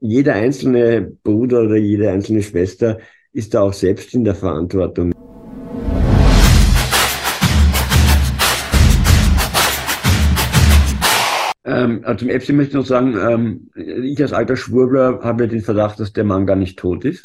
jeder 0.00 0.34
einzelne 0.34 1.12
Bruder 1.22 1.62
oder 1.62 1.76
jede 1.76 2.10
einzelne 2.10 2.42
Schwester 2.42 2.98
ist 3.32 3.54
da 3.54 3.62
auch 3.62 3.72
selbst 3.72 4.14
in 4.14 4.24
der 4.24 4.34
Verantwortung. 4.34 5.12
Ähm, 11.64 12.00
also 12.04 12.20
zum 12.20 12.30
Epstein 12.30 12.56
möchte 12.56 12.70
ich 12.70 12.76
noch 12.76 12.86
sagen, 12.86 13.16
ähm, 13.20 13.70
ich 13.74 14.20
als 14.22 14.32
alter 14.32 14.56
Schwurbler 14.56 15.20
habe 15.22 15.48
den 15.48 15.60
Verdacht, 15.60 16.00
dass 16.00 16.12
der 16.12 16.24
Mann 16.24 16.46
gar 16.46 16.56
nicht 16.56 16.78
tot 16.78 17.04
ist. 17.04 17.24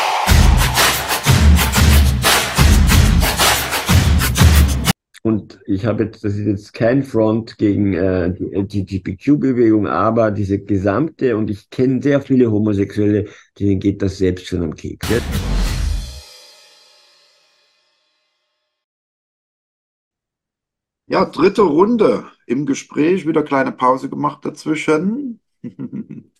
Und 5.25 5.61
ich 5.65 5.85
habe 5.85 6.03
jetzt, 6.03 6.25
das 6.25 6.35
ist 6.35 6.45
jetzt 6.45 6.73
kein 6.73 7.01
Front 7.01 7.57
gegen 7.57 7.93
äh, 7.93 8.33
die 8.33 8.53
LGBTQ-Bewegung, 8.53 9.87
aber 9.87 10.31
diese 10.31 10.59
gesamte, 10.59 11.37
und 11.37 11.49
ich 11.49 11.69
kenne 11.69 12.01
sehr 12.01 12.19
viele 12.19 12.51
Homosexuelle, 12.51 13.29
denen 13.57 13.79
geht 13.79 14.01
das 14.01 14.17
selbst 14.17 14.47
schon 14.47 14.63
am 14.63 14.75
Keks. 14.75 15.09
Ja? 15.09 15.19
Ja, 21.07 21.23
dritte 21.23 21.61
Runde 21.61 22.25
im 22.45 22.65
Gespräch, 22.65 23.25
wieder 23.25 23.43
kleine 23.43 23.71
Pause 23.71 24.09
gemacht 24.09 24.43
dazwischen. 24.43 25.39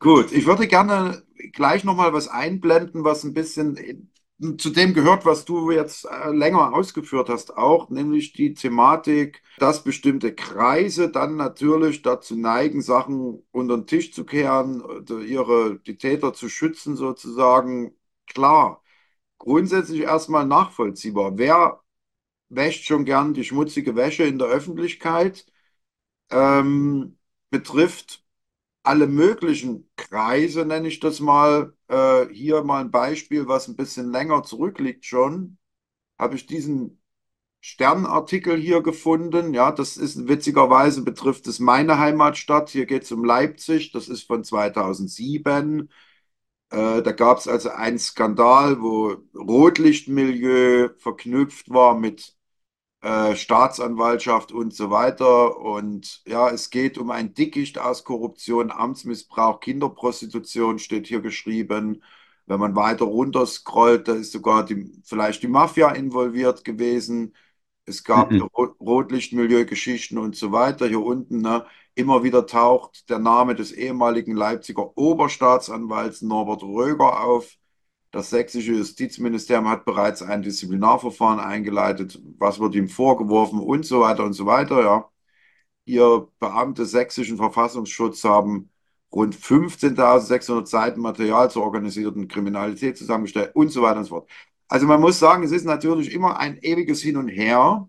Gut, 0.00 0.32
ich 0.32 0.46
würde 0.46 0.66
gerne 0.66 1.22
gleich 1.52 1.84
nochmal 1.84 2.12
was 2.12 2.26
einblenden, 2.26 3.04
was 3.04 3.22
ein 3.22 3.34
bisschen 3.34 4.09
zu 4.58 4.70
dem 4.70 4.94
gehört, 4.94 5.26
was 5.26 5.44
du 5.44 5.70
jetzt 5.70 6.06
äh, 6.06 6.30
länger 6.30 6.72
ausgeführt 6.74 7.28
hast, 7.28 7.56
auch, 7.56 7.90
nämlich 7.90 8.32
die 8.32 8.54
Thematik, 8.54 9.42
dass 9.58 9.84
bestimmte 9.84 10.34
Kreise 10.34 11.10
dann 11.10 11.36
natürlich 11.36 12.02
dazu 12.02 12.36
neigen, 12.36 12.80
Sachen 12.82 13.42
unter 13.52 13.76
den 13.76 13.86
Tisch 13.86 14.12
zu 14.12 14.24
kehren, 14.24 14.82
ihre, 15.26 15.78
die 15.80 15.96
Täter 15.96 16.32
zu 16.32 16.48
schützen 16.48 16.96
sozusagen. 16.96 17.94
Klar, 18.26 18.82
grundsätzlich 19.38 20.02
erstmal 20.02 20.46
nachvollziehbar. 20.46 21.38
Wer 21.38 21.82
wäscht 22.48 22.86
schon 22.86 23.04
gern 23.04 23.34
die 23.34 23.44
schmutzige 23.44 23.96
Wäsche 23.96 24.24
in 24.24 24.38
der 24.38 24.48
Öffentlichkeit? 24.48 25.46
Ähm, 26.30 27.18
betrifft 27.50 28.24
alle 28.82 29.06
möglichen 29.06 29.90
Kreise, 29.96 30.64
nenne 30.66 30.88
ich 30.88 31.00
das 31.00 31.20
mal. 31.20 31.74
Äh, 31.90 32.28
hier 32.32 32.62
mal 32.62 32.82
ein 32.82 32.90
Beispiel, 32.92 33.48
was 33.48 33.68
ein 33.68 33.76
bisschen 33.76 34.10
länger 34.12 34.44
zurückliegt 34.44 35.04
schon. 35.04 35.58
Habe 36.18 36.36
ich 36.36 36.46
diesen 36.46 37.02
Sternartikel 37.60 38.56
hier 38.58 38.82
gefunden. 38.82 39.54
Ja, 39.54 39.72
das 39.72 39.96
ist 39.96 40.28
witzigerweise 40.28 41.02
betrifft 41.02 41.46
es 41.48 41.60
meine 41.60 41.98
Heimatstadt. 41.98 42.70
Hier 42.70 42.86
geht 42.86 43.04
es 43.04 43.12
um 43.12 43.24
Leipzig. 43.24 43.92
Das 43.92 44.08
ist 44.08 44.24
von 44.24 44.44
2007. 44.44 45.90
Äh, 46.70 47.02
da 47.02 47.12
gab 47.12 47.38
es 47.38 47.48
also 47.48 47.70
einen 47.70 47.98
Skandal, 47.98 48.80
wo 48.82 49.16
Rotlichtmilieu 49.36 50.90
verknüpft 50.98 51.70
war 51.70 51.96
mit 51.98 52.36
äh, 53.02 53.34
Staatsanwaltschaft 53.34 54.52
und 54.52 54.74
so 54.74 54.90
weiter. 54.90 55.58
Und 55.58 56.22
ja, 56.26 56.50
es 56.50 56.70
geht 56.70 56.98
um 56.98 57.10
ein 57.10 57.34
Dickicht 57.34 57.78
aus 57.78 58.04
Korruption, 58.04 58.70
Amtsmissbrauch, 58.70 59.60
Kinderprostitution 59.60 60.78
steht 60.78 61.06
hier 61.06 61.20
geschrieben. 61.20 62.02
Wenn 62.46 62.60
man 62.60 62.76
weiter 62.76 63.04
runter 63.04 63.46
scrollt, 63.46 64.08
da 64.08 64.14
ist 64.14 64.32
sogar 64.32 64.64
die, 64.64 64.92
vielleicht 65.04 65.42
die 65.42 65.48
Mafia 65.48 65.90
involviert 65.92 66.64
gewesen. 66.64 67.34
Es 67.86 68.04
gab 68.04 68.30
mhm. 68.30 68.42
Rotlichtmilieu-Geschichten 68.80 70.18
und 70.18 70.36
so 70.36 70.52
weiter. 70.52 70.86
Hier 70.86 71.00
unten 71.00 71.40
ne, 71.40 71.64
immer 71.94 72.22
wieder 72.22 72.46
taucht 72.46 73.08
der 73.08 73.18
Name 73.18 73.54
des 73.54 73.72
ehemaligen 73.72 74.34
Leipziger 74.34 74.96
Oberstaatsanwalts 74.96 76.22
Norbert 76.22 76.62
Röger 76.62 77.24
auf. 77.24 77.56
Das 78.10 78.30
sächsische 78.30 78.72
Justizministerium 78.72 79.68
hat 79.68 79.84
bereits 79.84 80.22
ein 80.22 80.42
Disziplinarverfahren 80.42 81.38
eingeleitet. 81.38 82.20
Was 82.38 82.58
wird 82.58 82.74
ihm 82.74 82.88
vorgeworfen 82.88 83.60
und 83.60 83.86
so 83.86 84.00
weiter 84.00 84.24
und 84.24 84.32
so 84.32 84.46
weiter. 84.46 84.82
Ja. 84.82 85.10
Ihr 85.84 86.28
Beamte 86.40 86.86
sächsischen 86.86 87.36
Verfassungsschutz 87.36 88.24
haben 88.24 88.70
rund 89.12 89.36
15.600 89.36 90.66
Seiten 90.66 91.00
Material 91.00 91.50
zur 91.50 91.62
organisierten 91.64 92.28
Kriminalität 92.28 92.96
zusammengestellt 92.98 93.52
und 93.54 93.70
so 93.70 93.82
weiter 93.82 93.98
und 93.98 94.04
so 94.04 94.10
fort. 94.10 94.30
Also 94.68 94.86
man 94.86 95.00
muss 95.00 95.18
sagen, 95.18 95.42
es 95.42 95.50
ist 95.52 95.64
natürlich 95.64 96.12
immer 96.12 96.38
ein 96.38 96.58
ewiges 96.62 97.02
Hin 97.02 97.16
und 97.16 97.28
Her. 97.28 97.88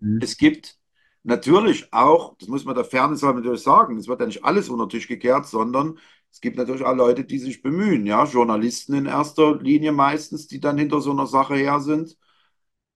Mhm. 0.00 0.20
Es 0.22 0.36
gibt 0.36 0.78
natürlich 1.24 1.92
auch, 1.92 2.36
das 2.38 2.48
muss 2.48 2.64
man 2.64 2.74
der 2.74 2.84
Fairness 2.84 3.22
natürlich 3.22 3.62
sagen, 3.62 3.96
es 3.98 4.06
wird 4.06 4.20
ja 4.20 4.26
nicht 4.26 4.44
alles 4.44 4.68
unter 4.68 4.86
den 4.86 4.90
Tisch 4.90 5.08
gekehrt, 5.08 5.46
sondern 5.46 5.98
es 6.34 6.40
gibt 6.40 6.56
natürlich 6.56 6.82
auch 6.82 6.96
Leute, 6.96 7.22
die 7.24 7.38
sich 7.38 7.62
bemühen, 7.62 8.06
ja, 8.06 8.24
Journalisten 8.24 8.94
in 8.94 9.06
erster 9.06 9.54
Linie 9.62 9.92
meistens, 9.92 10.48
die 10.48 10.58
dann 10.58 10.76
hinter 10.76 11.00
so 11.00 11.12
einer 11.12 11.28
Sache 11.28 11.54
her 11.54 11.78
sind. 11.78 12.18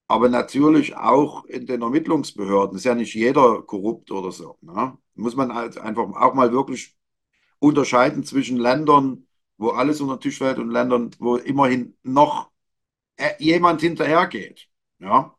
Aber 0.09 0.29
natürlich 0.29 0.97
auch 0.97 1.45
in 1.45 1.65
den 1.65 1.83
Ermittlungsbehörden. 1.83 2.77
Ist 2.77 2.85
ja 2.85 2.97
nicht 2.97 3.15
jeder 3.15 3.63
korrupt 3.63 4.11
oder 4.11 4.33
so. 4.33 4.59
Ne? 4.61 4.99
Muss 5.15 5.37
man 5.37 5.55
halt 5.55 5.79
einfach 5.79 6.09
auch 6.17 6.35
mal 6.35 6.51
wirklich 6.51 6.97
unterscheiden 7.61 8.25
zwischen 8.25 8.57
Ländern, 8.59 9.29
wo 9.57 9.69
alles 9.69 10.01
unter 10.01 10.17
den 10.17 10.21
Tisch 10.21 10.39
fällt 10.39 10.59
und 10.59 10.73
Ländern, 10.73 11.13
wo 11.21 11.37
immerhin 11.37 11.97
noch 12.03 12.51
äh, 13.19 13.31
jemand 13.39 13.83
hinterhergeht. 13.83 14.67
Ja, 14.99 15.37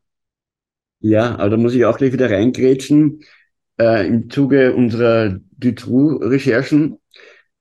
ja 1.01 1.35
aber 1.35 1.49
da 1.49 1.57
muss 1.57 1.73
ich 1.73 1.83
auch 1.83 1.97
gleich 1.97 2.13
wieder 2.13 2.31
reingrätschen. 2.31 3.25
Äh, 3.77 4.07
Im 4.07 4.29
Zuge 4.29 4.73
unserer 4.73 5.37
Dutroux-Recherchen 5.57 6.97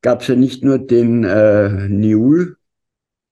gab 0.03 0.23
es 0.23 0.29
ja 0.29 0.37
nicht 0.37 0.65
nur 0.65 0.79
den 0.79 1.25
äh, 1.25 1.89
Niul, 1.89 2.57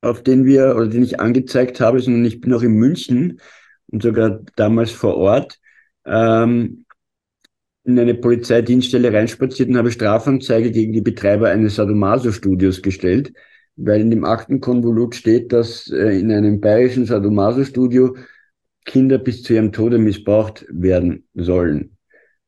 auf 0.00 0.22
den 0.22 0.44
wir 0.44 0.77
oder 0.77 0.88
den 0.88 1.03
ich 1.03 1.21
angezeigt 1.21 1.81
habe, 1.81 2.00
sondern 2.00 2.25
ich 2.25 2.41
bin 2.41 2.53
auch 2.54 2.62
in 2.62 2.72
München 2.72 3.41
und 3.88 4.03
sogar 4.03 4.41
damals 4.56 4.91
vor 4.91 5.16
Ort 5.16 5.59
ähm, 6.04 6.84
in 7.84 7.99
eine 7.99 8.15
Polizeidienststelle 8.15 9.12
reinspaziert 9.12 9.69
und 9.69 9.77
habe 9.77 9.93
Strafanzeige 9.93 10.72
gegen 10.72 10.93
die 10.93 11.00
Betreiber 11.00 11.50
eines 11.50 11.77
Sadomaso-Studios 11.77 12.83
gestellt, 12.83 13.33
weil 13.77 14.00
in 14.00 14.10
dem 14.10 14.25
achten 14.25 14.60
Konvolut 14.60 15.15
steht, 15.15 15.53
dass 15.53 15.88
äh, 15.91 16.19
in 16.19 16.33
einem 16.33 16.60
bayerischen 16.60 17.06
Sadomaso-Studio 17.06 18.16
Kinder 18.84 19.19
bis 19.19 19.43
zu 19.43 19.54
ihrem 19.54 19.72
Tode 19.72 19.98
missbraucht 19.98 20.66
werden 20.69 21.28
sollen. 21.34 21.97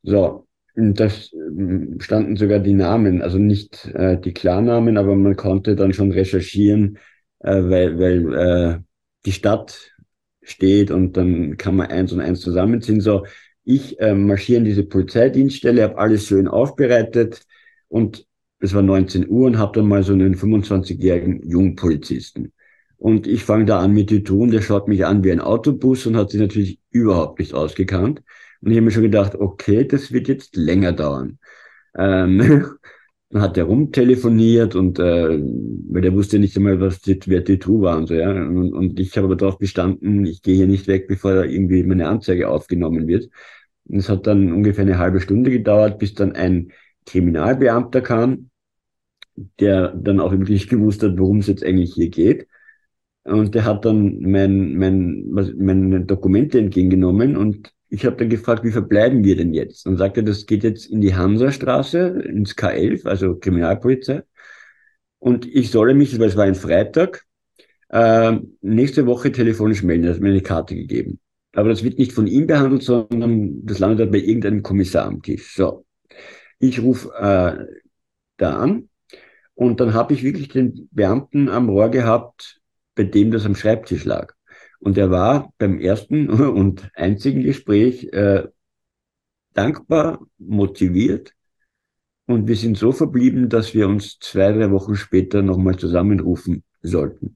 So, 0.03 0.47
das 0.79 1.31
ähm, 1.33 1.97
standen 1.99 2.35
sogar 2.37 2.59
die 2.59 2.73
Namen, 2.73 3.21
also 3.21 3.37
nicht 3.37 3.85
äh, 3.93 4.19
die 4.19 4.33
Klarnamen, 4.33 4.97
aber 4.97 5.15
man 5.15 5.35
konnte 5.35 5.75
dann 5.75 5.93
schon 5.93 6.11
recherchieren, 6.11 6.97
äh, 7.39 7.61
weil, 7.63 7.99
weil 7.99 8.33
äh, 8.35 8.79
die 9.25 9.31
Stadt 9.31 9.93
steht 10.41 10.91
und 10.91 11.17
dann 11.17 11.57
kann 11.57 11.75
man 11.75 11.87
eins 11.87 12.11
und 12.13 12.21
eins 12.21 12.41
zusammenziehen. 12.41 13.01
So, 13.01 13.25
ich 13.63 13.99
äh, 13.99 14.15
marschiere 14.15 14.59
in 14.59 14.65
diese 14.65 14.83
Polizeidienststelle, 14.83 15.83
habe 15.83 15.97
alles 15.97 16.25
schön 16.27 16.47
aufbereitet 16.47 17.45
und 17.87 18.25
es 18.59 18.73
war 18.73 18.81
19 18.81 19.29
Uhr 19.29 19.47
und 19.47 19.57
habe 19.57 19.79
dann 19.79 19.87
mal 19.87 20.03
so 20.03 20.13
einen 20.13 20.35
25-jährigen 20.35 21.47
Jungpolizisten. 21.47 22.53
Und 22.97 23.27
ich 23.27 23.43
fange 23.45 23.65
da 23.65 23.79
an 23.79 23.93
mit 23.93 24.09
tun, 24.25 24.51
der 24.51 24.61
schaut 24.61 24.87
mich 24.89 25.05
an 25.05 25.23
wie 25.23 25.31
ein 25.31 25.39
Autobus 25.39 26.05
und 26.05 26.17
hat 26.17 26.31
sich 26.31 26.41
natürlich 26.41 26.79
überhaupt 26.91 27.39
nicht 27.39 27.53
ausgekannt. 27.53 28.21
Und 28.61 28.71
ich 28.71 28.77
habe 28.77 28.85
mir 28.85 28.91
schon 28.91 29.03
gedacht, 29.03 29.35
okay, 29.35 29.85
das 29.85 30.11
wird 30.11 30.27
jetzt 30.27 30.55
länger 30.55 30.91
dauern. 30.91 31.39
Ähm, 31.97 32.39
dann 33.29 33.41
hat 33.41 33.57
er 33.57 33.65
rumtelefoniert 33.65 34.75
und 34.75 34.99
äh, 34.99 35.39
weil 35.39 36.01
der 36.01 36.13
wusste 36.13 36.39
nicht 36.39 36.57
einmal, 36.57 36.79
was 36.81 37.01
die, 37.01 37.19
wer 37.27 37.41
die 37.41 37.59
True 37.59 37.81
war 37.83 37.97
und 37.97 38.07
so, 38.07 38.15
ja. 38.15 38.31
Und, 38.31 38.73
und 38.73 38.99
ich 38.99 39.15
habe 39.17 39.25
aber 39.27 39.35
darauf 39.35 39.59
bestanden, 39.59 40.25
ich 40.25 40.41
gehe 40.41 40.55
hier 40.55 40.67
nicht 40.67 40.87
weg, 40.87 41.07
bevor 41.07 41.45
irgendwie 41.45 41.83
meine 41.83 42.07
Anzeige 42.07 42.49
aufgenommen 42.49 43.07
wird. 43.07 43.29
Und 43.85 43.97
es 43.99 44.09
hat 44.09 44.27
dann 44.27 44.51
ungefähr 44.51 44.83
eine 44.83 44.97
halbe 44.97 45.21
Stunde 45.21 45.51
gedauert, 45.51 45.99
bis 45.99 46.13
dann 46.15 46.33
ein 46.33 46.71
Kriminalbeamter 47.05 48.01
kam, 48.01 48.49
der 49.59 49.89
dann 49.89 50.19
auch 50.19 50.31
wirklich 50.31 50.67
gewusst 50.67 51.03
hat, 51.03 51.17
worum 51.17 51.39
es 51.39 51.47
jetzt 51.47 51.63
eigentlich 51.63 51.93
hier 51.93 52.09
geht. 52.09 52.47
Und 53.23 53.53
der 53.55 53.65
hat 53.65 53.85
dann 53.85 54.19
mein, 54.21 54.75
mein, 54.75 55.25
was, 55.31 55.53
meine 55.55 56.01
Dokumente 56.01 56.59
entgegengenommen 56.59 57.37
und 57.37 57.73
ich 57.89 58.05
habe 58.05 58.15
dann 58.17 58.29
gefragt, 58.29 58.63
wie 58.63 58.71
verbleiben 58.71 59.23
wir 59.23 59.35
denn 59.35 59.53
jetzt? 59.53 59.85
Dann 59.85 59.97
sagt 59.97 60.17
er, 60.17 60.23
das 60.23 60.45
geht 60.45 60.63
jetzt 60.63 60.85
in 60.85 61.01
die 61.01 61.15
Hansastraße, 61.15 62.21
ins 62.27 62.55
K11, 62.55 63.07
also 63.07 63.35
Kriminalpolizei. 63.35 64.23
Und 65.17 65.45
ich 65.45 65.71
solle 65.71 65.93
mich, 65.93 66.17
weil 66.19 66.29
es 66.29 66.37
war 66.37 66.45
ein 66.45 66.55
Freitag, 66.55 67.25
äh, 67.89 68.37
nächste 68.61 69.05
Woche 69.05 69.31
telefonisch 69.31 69.83
melden. 69.83 70.05
Er 70.05 70.13
hat 70.13 70.21
mir 70.21 70.29
eine 70.29 70.41
Karte 70.41 70.75
gegeben. 70.75 71.19
Aber 71.53 71.69
das 71.69 71.83
wird 71.83 71.97
nicht 71.97 72.13
von 72.13 72.27
ihm 72.27 72.45
behandelt, 72.45 72.83
sondern 72.83 73.65
das 73.65 73.79
landet 73.79 73.99
halt 73.99 74.11
bei 74.11 74.19
irgendeinem 74.19 74.61
Kommissar 74.61 75.05
am 75.05 75.21
Tisch. 75.23 75.55
So, 75.55 75.85
ich 76.59 76.81
rufe 76.81 77.09
äh, 77.17 77.65
da 78.37 78.57
an 78.59 78.89
und 79.55 79.79
dann 79.79 79.93
habe 79.93 80.13
ich 80.13 80.23
wirklich 80.23 80.49
den 80.49 80.87
Beamten 80.91 81.49
am 81.49 81.69
Rohr 81.69 81.89
gehabt, 81.89 82.61
bei 82.95 83.03
dem 83.03 83.31
das 83.31 83.45
am 83.45 83.55
Schreibtisch 83.55 84.05
lag. 84.05 84.33
Und 84.79 84.97
er 84.97 85.11
war 85.11 85.53
beim 85.57 85.79
ersten 85.79 86.29
und 86.29 86.89
einzigen 86.95 87.43
Gespräch 87.43 88.05
äh, 88.13 88.47
dankbar, 89.53 90.25
motiviert 90.37 91.35
Und 92.25 92.47
wir 92.47 92.55
sind 92.55 92.77
so 92.77 92.91
verblieben, 92.91 93.49
dass 93.49 93.73
wir 93.73 93.87
uns 93.87 94.19
zwei, 94.19 94.51
drei 94.53 94.71
Wochen 94.71 94.95
später 94.95 95.41
nochmal 95.41 95.77
zusammenrufen 95.77 96.63
sollten. 96.81 97.35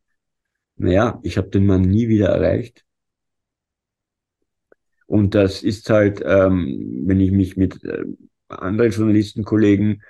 Naja, 0.77 1.19
ich 1.23 1.37
habe 1.37 1.49
den 1.49 1.65
Mann 1.65 1.81
nie 1.81 2.07
wieder 2.07 2.29
erreicht. 2.29 2.85
Und 5.07 5.35
das 5.35 5.63
ist 5.63 5.89
halt, 5.89 6.21
ähm, 6.25 7.03
wenn 7.05 7.19
ich 7.19 7.31
mich 7.31 7.57
mit 7.57 7.83
äh, 7.83 8.03
anderen 8.47 8.91
Journalistenkollegen 8.91 10.01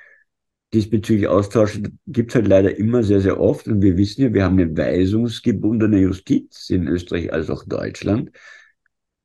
diesbezüglich 0.73 1.27
austausche, 1.27 1.83
gibt 2.07 2.33
halt 2.33 2.47
leider 2.47 2.77
immer 2.77 3.03
sehr, 3.03 3.21
sehr 3.21 3.39
oft. 3.39 3.67
Und 3.67 3.81
wir 3.81 3.97
wissen 3.97 4.23
ja, 4.23 4.33
wir 4.33 4.43
haben 4.43 4.59
eine 4.59 4.75
weisungsgebundene 4.75 5.99
Justiz 5.99 6.69
in 6.69 6.87
Österreich 6.87 7.31
als 7.31 7.49
auch 7.49 7.63
Deutschland. 7.65 8.31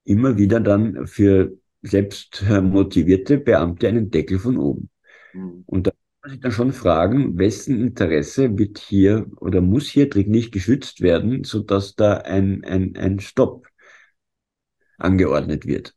Immer 0.04 0.36
wieder 0.36 0.60
dann 0.60 1.06
für 1.06 1.56
selbst 1.82 2.44
motivierte 2.48 3.38
Beamte 3.38 3.88
einen 3.88 4.10
Deckel 4.10 4.38
von 4.38 4.58
oben. 4.58 4.90
Mhm. 5.32 5.64
Und 5.66 5.86
da 5.86 5.92
muss 6.22 6.34
ich 6.34 6.40
dann 6.40 6.52
schon 6.52 6.72
fragen, 6.72 7.38
wessen 7.38 7.80
Interesse 7.80 8.58
wird 8.58 8.78
hier 8.78 9.26
oder 9.36 9.60
muss 9.60 9.88
hier 9.88 10.08
dringlich 10.10 10.52
geschützt 10.52 11.00
werden, 11.00 11.44
sodass 11.44 11.94
da 11.94 12.18
ein, 12.18 12.64
ein, 12.64 12.96
ein 12.96 13.20
Stopp 13.20 13.68
angeordnet 14.98 15.66
wird. 15.66 15.94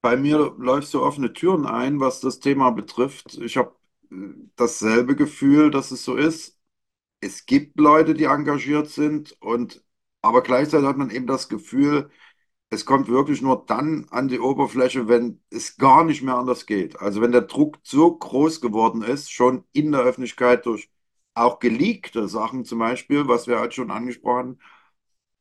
Bei 0.00 0.16
mir 0.16 0.54
läufst 0.58 0.94
du 0.94 1.02
offene 1.02 1.32
Türen 1.32 1.66
ein, 1.66 2.00
was 2.00 2.20
das 2.20 2.38
Thema 2.38 2.70
betrifft. 2.70 3.38
Ich 3.38 3.56
habe 3.56 3.75
dasselbe 4.56 5.16
Gefühl, 5.16 5.70
dass 5.70 5.90
es 5.90 6.04
so 6.04 6.16
ist. 6.16 6.58
Es 7.20 7.46
gibt 7.46 7.78
Leute, 7.80 8.14
die 8.14 8.24
engagiert 8.24 8.88
sind 8.90 9.36
und 9.42 9.84
aber 10.22 10.42
gleichzeitig 10.42 10.86
hat 10.88 10.98
man 10.98 11.10
eben 11.10 11.26
das 11.26 11.48
Gefühl, 11.48 12.10
es 12.70 12.84
kommt 12.86 13.08
wirklich 13.08 13.42
nur 13.42 13.64
dann 13.66 14.06
an 14.10 14.28
die 14.28 14.40
Oberfläche, 14.40 15.08
wenn 15.08 15.42
es 15.50 15.76
gar 15.78 16.04
nicht 16.04 16.22
mehr 16.22 16.36
anders 16.36 16.66
geht. 16.66 17.00
Also 17.00 17.20
wenn 17.22 17.32
der 17.32 17.42
Druck 17.42 17.78
so 17.84 18.16
groß 18.16 18.60
geworden 18.60 19.02
ist, 19.02 19.32
schon 19.32 19.64
in 19.72 19.92
der 19.92 20.02
Öffentlichkeit 20.02 20.66
durch 20.66 20.90
auch 21.34 21.58
geleakte 21.60 22.28
Sachen 22.28 22.64
zum 22.64 22.78
Beispiel, 22.80 23.28
was 23.28 23.46
wir 23.46 23.60
halt 23.60 23.74
schon 23.74 23.90
angesprochen 23.90 24.38
haben, 24.38 24.58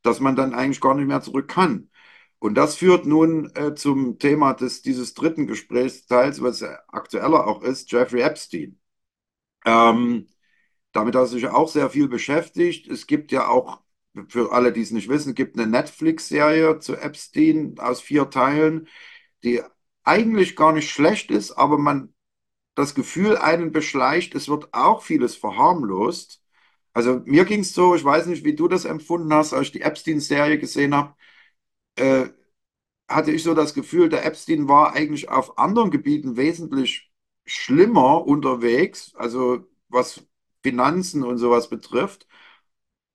dass 0.03 0.19
man 0.19 0.35
dann 0.35 0.53
eigentlich 0.53 0.81
gar 0.81 0.95
nicht 0.95 1.07
mehr 1.07 1.21
zurück 1.21 1.47
kann. 1.49 1.89
Und 2.45 2.53
das 2.53 2.75
führt 2.75 3.07
nun 3.07 3.49
äh, 3.55 3.73
zum 3.73 4.19
Thema 4.19 4.53
des, 4.53 4.83
dieses 4.83 5.15
dritten 5.15 5.47
Gesprächsteils, 5.47 6.43
was 6.43 6.61
aktueller 6.61 7.47
auch 7.47 7.63
ist, 7.63 7.91
Jeffrey 7.91 8.21
Epstein. 8.21 8.79
Ähm, 9.65 10.27
damit 10.91 11.15
hat 11.15 11.27
sich 11.29 11.47
auch 11.47 11.67
sehr 11.67 11.89
viel 11.89 12.07
beschäftigt. 12.07 12.87
Es 12.87 13.07
gibt 13.07 13.31
ja 13.31 13.47
auch 13.47 13.81
für 14.27 14.51
alle, 14.51 14.71
die 14.71 14.81
es 14.81 14.91
nicht 14.91 15.09
wissen, 15.09 15.33
gibt 15.33 15.57
eine 15.57 15.65
Netflix-Serie 15.65 16.77
zu 16.77 16.95
Epstein 16.95 17.79
aus 17.79 17.99
vier 17.99 18.29
Teilen, 18.29 18.89
die 19.43 19.63
eigentlich 20.03 20.55
gar 20.55 20.71
nicht 20.71 20.91
schlecht 20.91 21.31
ist, 21.31 21.49
aber 21.53 21.79
man 21.79 22.13
das 22.75 22.93
Gefühl 22.93 23.37
einen 23.37 23.71
beschleicht, 23.71 24.35
es 24.35 24.49
wird 24.49 24.71
auch 24.71 25.01
vieles 25.01 25.35
verharmlost. 25.35 26.43
Also 26.93 27.23
mir 27.25 27.45
ging 27.45 27.61
es 27.61 27.73
so, 27.73 27.95
ich 27.95 28.03
weiß 28.03 28.27
nicht, 28.27 28.45
wie 28.45 28.53
du 28.55 28.67
das 28.67 28.85
empfunden 28.85 29.33
hast, 29.33 29.51
als 29.51 29.63
ich 29.63 29.71
die 29.71 29.81
Epstein-Serie 29.81 30.59
gesehen 30.59 30.93
habe, 30.93 31.15
äh, 31.95 32.27
hatte 33.09 33.31
ich 33.31 33.43
so 33.43 33.53
das 33.53 33.73
Gefühl, 33.73 34.09
der 34.09 34.25
Epstein 34.25 34.67
war 34.67 34.93
eigentlich 34.93 35.29
auf 35.29 35.57
anderen 35.57 35.91
Gebieten 35.91 36.37
wesentlich 36.37 37.11
schlimmer 37.45 38.25
unterwegs, 38.27 39.13
also 39.15 39.65
was 39.89 40.25
Finanzen 40.63 41.23
und 41.23 41.37
sowas 41.37 41.69
betrifft 41.69 42.27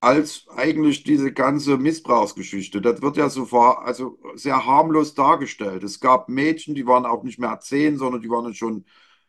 als 0.00 0.46
eigentlich 0.48 1.04
diese 1.04 1.32
ganze 1.32 1.76
Missbrauchsgeschichte. 1.76 2.80
Das 2.80 3.02
wird 3.02 3.16
ja 3.18 3.28
so 3.28 3.44
also 3.60 4.18
sehr 4.34 4.64
harmlos 4.66 5.14
dargestellt. 5.14 5.84
Es 5.84 6.00
gab 6.00 6.28
Mädchen, 6.28 6.74
die 6.74 6.86
waren 6.86 7.04
auch 7.06 7.22
nicht 7.22 7.38
mehr 7.38 7.60
10, 7.60 7.98
sondern 7.98 8.22
die 8.22 8.30
waren 8.30 8.54
schon 8.54 8.86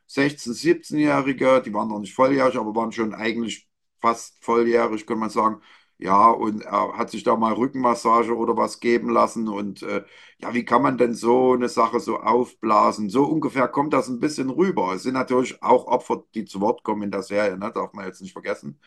16, 0.07 0.53
17-Jährige, 0.53 1.61
die 1.65 1.73
waren 1.73 1.89
noch 1.89 1.99
nicht 1.99 2.13
volljährig, 2.13 2.55
aber 2.57 2.73
waren 2.75 2.91
schon 2.91 3.13
eigentlich 3.13 3.69
fast 3.99 4.43
volljährig, 4.43 5.05
kann 5.05 5.19
man 5.19 5.29
sagen. 5.29 5.61
Ja, 6.03 6.31
und 6.31 6.63
er 6.63 6.97
hat 6.97 7.11
sich 7.11 7.23
da 7.23 7.35
mal 7.35 7.53
Rückenmassage 7.53 8.35
oder 8.35 8.57
was 8.57 8.79
geben 8.79 9.09
lassen. 9.11 9.47
Und 9.47 9.83
äh, 9.83 10.03
ja, 10.39 10.53
wie 10.53 10.65
kann 10.65 10.81
man 10.81 10.97
denn 10.97 11.13
so 11.13 11.53
eine 11.53 11.69
Sache 11.69 11.99
so 11.99 12.17
aufblasen? 12.19 13.09
So 13.09 13.25
ungefähr 13.25 13.67
kommt 13.67 13.93
das 13.93 14.09
ein 14.09 14.19
bisschen 14.19 14.49
rüber. 14.49 14.95
Es 14.95 15.03
sind 15.03 15.13
natürlich 15.13 15.61
auch 15.61 15.85
Opfer, 15.85 16.23
die 16.33 16.45
zu 16.45 16.59
Wort 16.59 16.83
kommen 16.83 17.03
in 17.03 17.11
der 17.11 17.21
Serie, 17.21 17.55
ne? 17.57 17.71
darf 17.73 17.93
man 17.93 18.05
jetzt 18.07 18.21
nicht 18.21 18.33
vergessen. 18.33 18.79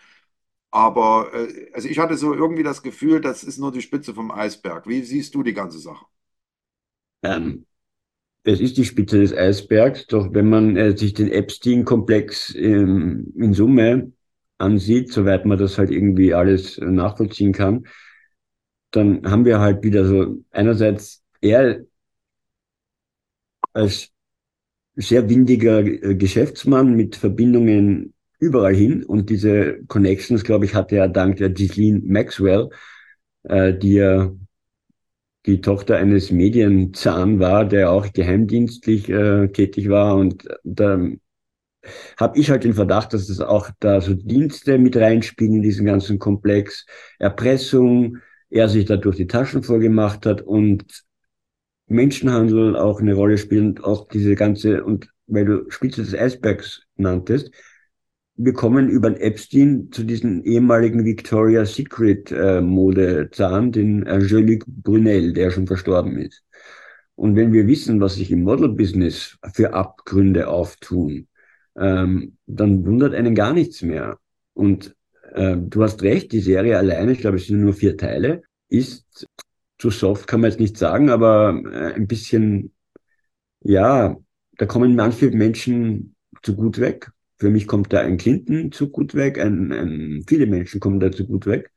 Aber 0.70 1.32
äh, 1.34 1.70
also 1.74 1.88
ich 1.88 1.98
hatte 2.00 2.16
so 2.18 2.34
irgendwie 2.34 2.64
das 2.64 2.82
Gefühl, 2.82 3.20
das 3.20 3.44
ist 3.44 3.58
nur 3.58 3.72
die 3.72 3.82
Spitze 3.82 4.14
vom 4.14 4.30
Eisberg. 4.32 4.88
Wie 4.88 5.02
siehst 5.02 5.34
du 5.34 5.42
die 5.44 5.54
ganze 5.54 5.78
Sache? 5.80 6.06
Ähm, 7.22 7.66
es 8.44 8.60
ist 8.60 8.78
die 8.78 8.86
Spitze 8.86 9.20
des 9.20 9.34
Eisbergs, 9.34 10.08
doch 10.08 10.34
wenn 10.34 10.50
man 10.50 10.76
äh, 10.78 10.96
sich 10.98 11.14
den 11.14 11.30
Epstein-Komplex 11.32 12.54
ähm, 12.56 13.34
in 13.36 13.54
Summe 13.54 14.13
ansieht, 14.58 15.12
soweit 15.12 15.44
man 15.46 15.58
das 15.58 15.78
halt 15.78 15.90
irgendwie 15.90 16.34
alles 16.34 16.78
nachvollziehen 16.78 17.52
kann, 17.52 17.86
dann 18.90 19.28
haben 19.30 19.44
wir 19.44 19.60
halt 19.60 19.82
wieder 19.82 20.04
so 20.06 20.38
einerseits 20.50 21.22
er 21.40 21.84
als 23.72 24.10
sehr 24.96 25.28
windiger 25.28 25.80
äh, 25.80 26.14
Geschäftsmann 26.16 26.94
mit 26.96 27.16
Verbindungen 27.16 28.14
überall 28.38 28.74
hin. 28.74 29.04
Und 29.04 29.30
diese 29.30 29.84
Connections, 29.88 30.44
glaube 30.44 30.66
ich, 30.66 30.74
hatte 30.74 30.96
er 30.96 31.08
dank 31.08 31.36
der 31.38 31.50
Ghislaine 31.50 32.02
Maxwell, 32.04 32.70
äh, 33.44 33.74
die 33.74 33.94
ja 33.94 34.32
die 35.46 35.60
Tochter 35.60 35.96
eines 35.96 36.30
Medienzahn 36.30 37.38
war, 37.38 37.66
der 37.66 37.90
auch 37.90 38.12
geheimdienstlich 38.12 39.08
äh, 39.10 39.48
tätig 39.48 39.88
war. 39.90 40.16
Und 40.16 40.48
da 40.64 40.98
habe 42.16 42.38
ich 42.38 42.50
halt 42.50 42.64
den 42.64 42.74
Verdacht, 42.74 43.12
dass 43.12 43.28
es 43.28 43.40
auch 43.40 43.70
da 43.80 44.00
so 44.00 44.14
Dienste 44.14 44.78
mit 44.78 44.96
reinspielen 44.96 45.56
in 45.56 45.62
diesen 45.62 45.86
ganzen 45.86 46.18
Komplex, 46.18 46.86
Erpressung, 47.18 48.18
er 48.50 48.68
sich 48.68 48.84
dadurch 48.84 49.16
die 49.16 49.26
Taschen 49.26 49.62
vorgemacht 49.62 50.26
hat 50.26 50.42
und 50.42 51.04
Menschenhandel 51.86 52.76
auch 52.76 53.00
eine 53.00 53.14
Rolle 53.14 53.38
spielen, 53.38 53.78
auch 53.78 54.08
diese 54.08 54.34
ganze, 54.34 54.84
und 54.84 55.08
weil 55.26 55.44
du 55.44 55.70
Spitze 55.70 56.02
des 56.02 56.14
Eisbergs 56.14 56.82
nanntest, 56.96 57.50
wir 58.36 58.52
kommen 58.52 58.88
über 58.88 59.10
den 59.10 59.20
Epstein 59.20 59.90
zu 59.92 60.02
diesem 60.02 60.42
ehemaligen 60.42 61.04
Victoria's 61.04 61.74
Secret 61.74 62.32
äh, 62.32 62.60
Modezahn, 62.60 63.70
den 63.70 64.04
Jean-Luc 64.04 64.64
Brunel, 64.66 65.32
der 65.32 65.50
schon 65.50 65.68
verstorben 65.68 66.18
ist. 66.18 66.42
Und 67.14 67.36
wenn 67.36 67.52
wir 67.52 67.66
wissen, 67.68 68.00
was 68.00 68.16
sich 68.16 68.32
im 68.32 68.42
Model-Business 68.42 69.38
für 69.52 69.72
Abgründe 69.72 70.48
auftun, 70.48 71.28
ähm, 71.76 72.36
dann 72.46 72.84
wundert 72.86 73.14
einen 73.14 73.34
gar 73.34 73.52
nichts 73.52 73.82
mehr. 73.82 74.18
Und 74.52 74.94
äh, 75.32 75.56
du 75.58 75.82
hast 75.82 76.02
recht, 76.02 76.32
die 76.32 76.40
Serie 76.40 76.78
alleine, 76.78 77.12
ich 77.12 77.18
glaube, 77.18 77.36
es 77.36 77.46
sind 77.46 77.60
nur 77.60 77.74
vier 77.74 77.96
Teile, 77.96 78.42
ist 78.68 79.26
zu 79.78 79.90
soft, 79.90 80.26
kann 80.26 80.40
man 80.40 80.50
jetzt 80.50 80.60
nicht 80.60 80.78
sagen, 80.78 81.10
aber 81.10 81.60
äh, 81.70 81.94
ein 81.94 82.06
bisschen, 82.06 82.72
ja, 83.60 84.16
da 84.56 84.66
kommen 84.66 84.94
manche 84.94 85.30
Menschen 85.30 86.14
zu 86.42 86.54
gut 86.56 86.78
weg. 86.78 87.10
Für 87.38 87.50
mich 87.50 87.66
kommt 87.66 87.92
da 87.92 88.00
ein 88.00 88.16
Clinton 88.16 88.70
zu 88.70 88.90
gut 88.90 89.14
weg, 89.14 89.38
ein, 89.38 89.72
ein, 89.72 90.24
viele 90.26 90.46
Menschen 90.46 90.80
kommen 90.80 91.00
da 91.00 91.10
zu 91.10 91.26
gut 91.26 91.46
weg. 91.46 91.72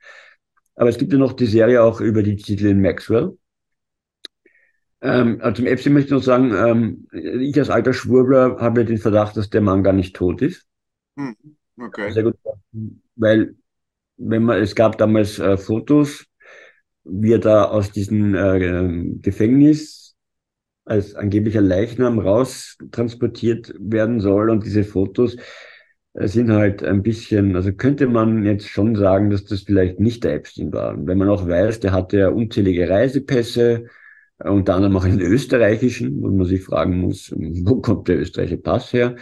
Aber 0.76 0.90
es 0.90 0.98
gibt 0.98 1.12
ja 1.12 1.18
noch 1.18 1.34
die 1.34 1.48
Serie 1.48 1.82
auch 1.82 2.00
über 2.00 2.22
die 2.22 2.36
Titel 2.36 2.76
Maxwell. 2.76 3.38
Ähm, 5.02 5.40
also 5.42 5.58
zum 5.58 5.68
Epstein 5.68 5.94
möchte 5.94 6.08
ich 6.08 6.14
noch 6.14 6.24
sagen, 6.24 6.54
ähm, 6.54 7.08
ich 7.12 7.58
als 7.58 7.70
alter 7.70 7.94
Schwurbler 7.94 8.58
habe 8.60 8.86
den 8.86 8.98
Verdacht, 8.98 9.38
dass 9.38 9.50
der 9.50 9.62
Mann 9.62 9.84
gar 9.84 9.94
nicht 9.94 10.16
tot 10.16 10.42
ist. 10.42 10.66
Hm, 11.18 11.36
okay. 11.80 12.12
Sehr 12.12 12.24
gut, 12.24 12.36
weil 13.16 13.56
wenn 14.18 14.44
man, 14.44 14.62
es 14.62 14.76
gab 14.76 14.98
damals 14.98 15.40
äh, 15.40 15.58
Fotos, 15.58 16.26
wie 17.04 17.34
er 17.34 17.40
da 17.40 17.66
aus 17.66 17.92
diesem 17.92 18.36
äh, 18.36 19.20
Gefängnis 19.22 20.16
als 20.86 21.16
angeblicher 21.16 21.62
Leichnam 21.62 22.20
raus 22.20 22.78
transportiert 22.92 23.74
werden 23.78 24.20
soll. 24.20 24.50
Und 24.50 24.66
diese 24.66 24.84
Fotos 24.84 25.36
äh, 26.14 26.28
sind 26.28 26.52
halt 26.52 26.84
ein 26.84 27.04
bisschen, 27.04 27.56
also 27.56 27.74
könnte 27.74 28.08
man 28.08 28.44
jetzt 28.44 28.68
schon 28.68 28.96
sagen, 28.96 29.30
dass 29.30 29.46
das 29.46 29.62
vielleicht 29.62 30.00
nicht 30.00 30.24
der 30.24 30.34
Epstein 30.34 30.72
war. 30.74 30.94
Und 30.94 31.08
wenn 31.08 31.18
man 31.18 31.30
auch 31.30 31.48
weiß, 31.48 31.82
der 31.82 31.92
hatte 31.92 32.18
ja 32.18 32.30
unzählige 32.30 32.90
Reisepässe, 32.90 33.86
unter 34.44 34.76
anderem 34.76 34.96
auch 34.98 35.04
einen 35.04 35.20
österreichischen, 35.20 36.22
wo 36.22 36.30
man 36.30 36.46
sich 36.46 36.64
fragen 36.64 37.00
muss, 37.00 37.32
wo 37.32 37.82
kommt 37.82 38.08
der 38.08 38.20
österreichische 38.20 38.58
Pass 38.58 38.94
her? 38.94 39.16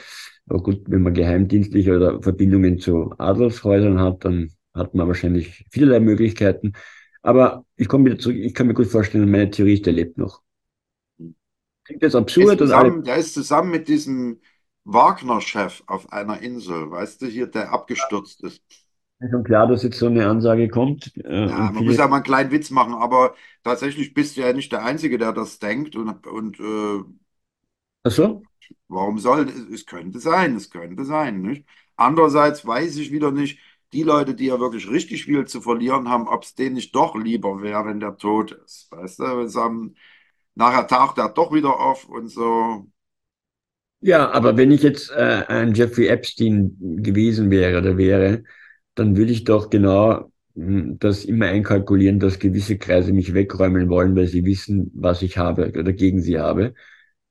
Aber 0.47 0.61
gut, 0.61 0.83
wenn 0.87 1.01
man 1.01 1.13
geheimdienstliche 1.13 1.95
oder 1.95 2.21
Verbindungen 2.21 2.79
zu 2.79 3.13
Adolfshäusern 3.17 3.99
hat, 3.99 4.25
dann 4.25 4.51
hat 4.73 4.93
man 4.93 5.07
wahrscheinlich 5.07 5.65
vielerlei 5.71 5.99
Möglichkeiten. 5.99 6.73
Aber 7.21 7.65
ich 7.75 7.87
komme 7.87 8.05
wieder 8.05 8.19
zurück, 8.19 8.37
ich 8.37 8.53
kann 8.53 8.67
mir 8.67 8.73
gut 8.73 8.87
vorstellen, 8.87 9.31
meine 9.31 9.49
Theorie 9.49 9.75
ist, 9.75 9.85
der 9.85 9.93
lebt 9.93 10.17
noch. 10.17 10.41
Klingt 11.83 12.03
das 12.03 12.15
absurd? 12.15 12.53
Ist, 12.53 12.57
zusammen, 12.59 13.03
der 13.03 13.15
ist 13.15 13.33
zusammen 13.33 13.71
mit 13.71 13.87
diesem 13.87 14.41
Wagner-Chef 14.83 15.83
auf 15.87 16.11
einer 16.11 16.41
Insel, 16.41 16.91
weißt 16.91 17.21
du, 17.21 17.25
hier, 17.27 17.47
der 17.47 17.71
abgestürzt 17.71 18.43
ist. 18.43 18.61
Schon 19.29 19.43
klar, 19.43 19.67
dass 19.67 19.83
jetzt 19.83 19.97
so 19.97 20.07
eine 20.07 20.27
Ansage 20.27 20.67
kommt. 20.67 21.13
Äh, 21.23 21.47
ja, 21.47 21.71
man 21.71 21.85
muss 21.85 21.97
ja 21.97 22.07
mal 22.07 22.17
einen 22.17 22.23
kleinen 22.25 22.51
Witz 22.51 22.69
machen, 22.71 22.93
aber 22.95 23.35
tatsächlich 23.63 24.13
bist 24.13 24.35
du 24.37 24.41
ja 24.41 24.53
nicht 24.53 24.71
der 24.71 24.83
Einzige, 24.83 25.17
der 25.17 25.31
das 25.33 25.59
denkt 25.59 25.95
und, 25.95 26.25
und 26.27 26.59
äh, 26.59 27.03
Ach 28.03 28.11
so? 28.11 28.41
Warum 28.87 29.19
soll 29.19 29.49
es? 29.49 29.55
Es 29.81 29.85
könnte 29.85 30.19
sein, 30.19 30.55
es 30.55 30.69
könnte 30.69 31.05
sein, 31.05 31.41
nicht? 31.41 31.65
Andererseits 31.95 32.65
weiß 32.65 32.97
ich 32.97 33.11
wieder 33.11 33.31
nicht, 33.31 33.59
die 33.93 34.03
Leute, 34.03 34.35
die 34.35 34.45
ja 34.47 34.59
wirklich 34.59 34.89
richtig 34.89 35.25
viel 35.25 35.45
zu 35.45 35.61
verlieren 35.61 36.09
haben, 36.09 36.27
ob 36.27 36.43
es 36.43 36.55
denen 36.55 36.75
nicht 36.75 36.93
doch 36.95 37.15
lieber 37.15 37.61
wäre, 37.61 37.85
wenn 37.85 37.99
der 37.99 38.17
tot 38.17 38.51
ist. 38.51 38.91
Weißt 38.91 39.19
du, 39.19 39.47
sagen, 39.47 39.95
nachher 40.55 40.87
taucht 40.87 41.17
er 41.17 41.29
doch 41.29 41.53
wieder 41.53 41.79
auf 41.79 42.05
und 42.09 42.27
so. 42.29 42.87
Ja, 44.01 44.29
aber 44.31 44.55
wenn 44.57 44.71
ich 44.71 44.83
jetzt 44.83 45.09
äh, 45.11 45.43
ein 45.47 45.73
Jeffrey 45.73 46.07
Epstein 46.07 46.75
gewesen 47.01 47.49
wäre 47.49 47.79
oder 47.79 47.97
wäre, 47.97 48.43
dann 48.95 49.17
würde 49.17 49.31
ich 49.31 49.43
doch 49.43 49.69
genau 49.69 50.31
mh, 50.55 50.95
das 50.99 51.25
immer 51.25 51.47
einkalkulieren, 51.47 52.19
dass 52.19 52.39
gewisse 52.39 52.77
Kreise 52.77 53.13
mich 53.13 53.33
wegräumen 53.33 53.89
wollen, 53.89 54.15
weil 54.15 54.27
sie 54.27 54.45
wissen, 54.45 54.91
was 54.95 55.21
ich 55.21 55.37
habe 55.37 55.67
oder 55.77 55.93
gegen 55.93 56.21
sie 56.21 56.39
habe. 56.39 56.73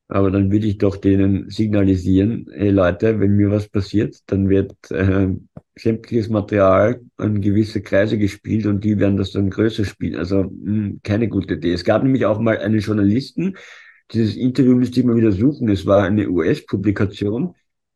Aber 0.09 0.31
dann 0.31 0.53
würde 0.53 0.67
ich 0.67 0.79
doch 0.79 0.97
denen 0.97 1.49
signalisieren, 1.51 2.47
hey 2.53 2.71
Leute, 2.71 3.21
wenn 3.21 3.37
mir 3.37 3.51
was 3.51 3.69
passiert, 3.69 4.19
dann 4.27 4.49
wird 4.51 4.75
äh, 4.91 5.29
sämtliches 5.77 6.29
Material 6.29 7.01
an 7.17 7.41
gewisse 7.41 7.81
Kreise 7.83 8.19
gespielt 8.19 8.67
und 8.67 8.85
die 8.85 8.99
werden 8.99 9.17
das 9.17 9.33
dann 9.33 9.49
größer 9.51 9.85
spielen. 9.85 10.17
Also 10.17 10.45
mh, 10.45 10.99
keine 11.03 11.29
gute 11.29 11.55
Idee. 11.55 11.73
Es 11.73 11.85
gab 11.85 12.03
nämlich 12.03 12.27
auch 12.27 12.39
mal 12.39 12.59
einen 12.59 12.81
Journalisten, 12.81 13.57
dieses 14.13 14.37
Interview 14.37 14.75
müsste 14.77 15.01
ich 15.01 15.07
mal 15.07 15.17
wieder 15.17 15.33
suchen. 15.33 15.69
Es 15.69 15.87
war 15.87 16.03
eine 16.05 16.29
US-Publikation. 16.29 17.55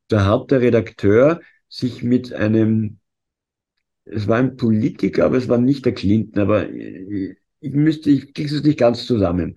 Da 0.08 0.24
hat 0.24 0.50
der 0.50 0.60
Redakteur 0.62 1.40
sich 1.68 2.02
mit 2.02 2.32
einem, 2.32 2.98
es 4.10 4.26
war 4.28 4.38
ein 4.38 4.56
Politiker, 4.56 5.24
aber 5.26 5.36
es 5.36 5.48
war 5.48 5.58
nicht 5.58 5.84
der 5.84 5.94
Clinton, 5.94 6.40
aber 6.40 6.68
ich 6.70 7.72
müsste, 7.72 8.10
ich 8.10 8.34
kriege 8.34 8.54
es 8.54 8.62
nicht 8.62 8.78
ganz 8.78 9.06
zusammen. 9.06 9.56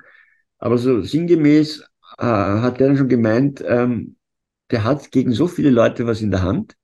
Aber 0.58 0.78
so 0.78 1.02
sinngemäß 1.02 1.82
äh, 2.18 2.24
hat 2.26 2.80
der 2.80 2.88
dann 2.88 2.98
schon 2.98 3.10
gemeint, 3.10 3.64
ähm, 3.66 4.16
der 4.72 4.84
hat 4.84 5.12
gegen 5.12 5.34
so 5.34 5.48
viele 5.48 5.70
Leute 5.70 6.08
was 6.08 6.22
in 6.22 6.32
der 6.32 6.44
Hand. 6.44 6.76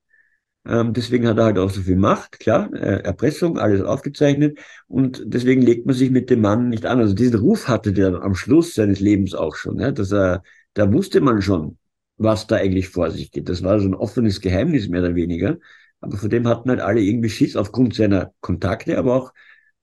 Ähm, 0.66 0.94
deswegen 0.94 1.28
hat 1.28 1.38
er 1.38 1.46
halt 1.46 1.58
auch 1.60 1.70
so 1.70 1.82
viel 1.82 1.96
Macht, 1.96 2.40
klar, 2.40 2.70
äh, 2.74 3.02
Erpressung, 3.04 3.58
alles 3.58 3.82
aufgezeichnet. 3.82 4.60
Und 4.88 5.24
deswegen 5.26 5.62
legt 5.62 5.86
man 5.86 5.96
sich 5.96 6.12
mit 6.12 6.30
dem 6.30 6.42
Mann 6.42 6.70
nicht 6.70 6.86
an. 6.86 7.00
Also 7.00 7.14
diesen 7.14 7.40
Ruf 7.40 7.68
hatte 7.68 7.94
der 7.94 8.22
am 8.22 8.36
Schluss 8.36 8.74
seines 8.74 9.00
Lebens 9.00 9.34
auch 9.34 9.56
schon. 9.56 9.80
Ja, 9.80 9.92
dass 9.92 10.12
er, 10.12 10.44
da 10.74 10.92
wusste 10.92 11.22
man 11.22 11.42
schon, 11.42 11.78
was 12.18 12.48
da 12.48 12.58
eigentlich 12.58 12.90
vor 12.90 13.12
sich 13.12 13.32
geht. 13.32 13.48
Das 13.48 13.64
war 13.64 13.80
so 13.80 13.88
ein 13.88 13.96
offenes 13.96 14.42
Geheimnis 14.42 14.90
mehr 14.90 15.02
oder 15.02 15.16
weniger. 15.16 15.58
Aber 16.02 16.18
vor 16.18 16.30
dem 16.30 16.48
hatten 16.48 16.70
halt 16.70 16.80
alle 16.82 17.02
irgendwie 17.02 17.30
Schiss 17.30 17.56
aufgrund 17.56 17.96
seiner 17.96 18.34
Kontakte, 18.42 18.98
aber 18.98 19.16
auch 19.16 19.34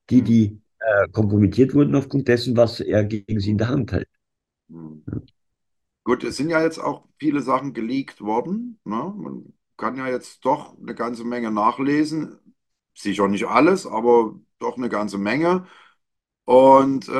die, 0.09 0.21
die 0.21 0.61
äh, 0.79 1.09
kompromittiert 1.09 1.73
wurden 1.73 1.95
aufgrund 1.95 2.27
dessen, 2.27 2.57
was 2.57 2.79
er 2.79 3.05
gegen 3.05 3.39
sie 3.39 3.51
in 3.51 3.57
der 3.57 3.69
Hand 3.69 3.91
hat. 3.91 4.05
Hm. 4.69 5.03
Gut, 6.03 6.23
es 6.23 6.37
sind 6.37 6.49
ja 6.49 6.61
jetzt 6.61 6.77
auch 6.79 7.07
viele 7.17 7.41
Sachen 7.41 7.73
geleakt 7.73 8.21
worden. 8.21 8.79
Ne? 8.83 9.13
Man 9.17 9.53
kann 9.77 9.97
ja 9.97 10.07
jetzt 10.07 10.45
doch 10.45 10.77
eine 10.79 10.93
ganze 10.95 11.23
Menge 11.23 11.51
nachlesen. 11.51 12.39
Sicher 12.93 13.27
nicht 13.27 13.45
alles, 13.47 13.85
aber 13.87 14.39
doch 14.59 14.77
eine 14.77 14.89
ganze 14.89 15.17
Menge. 15.17 15.65
Und 16.45 17.07
äh, 17.09 17.11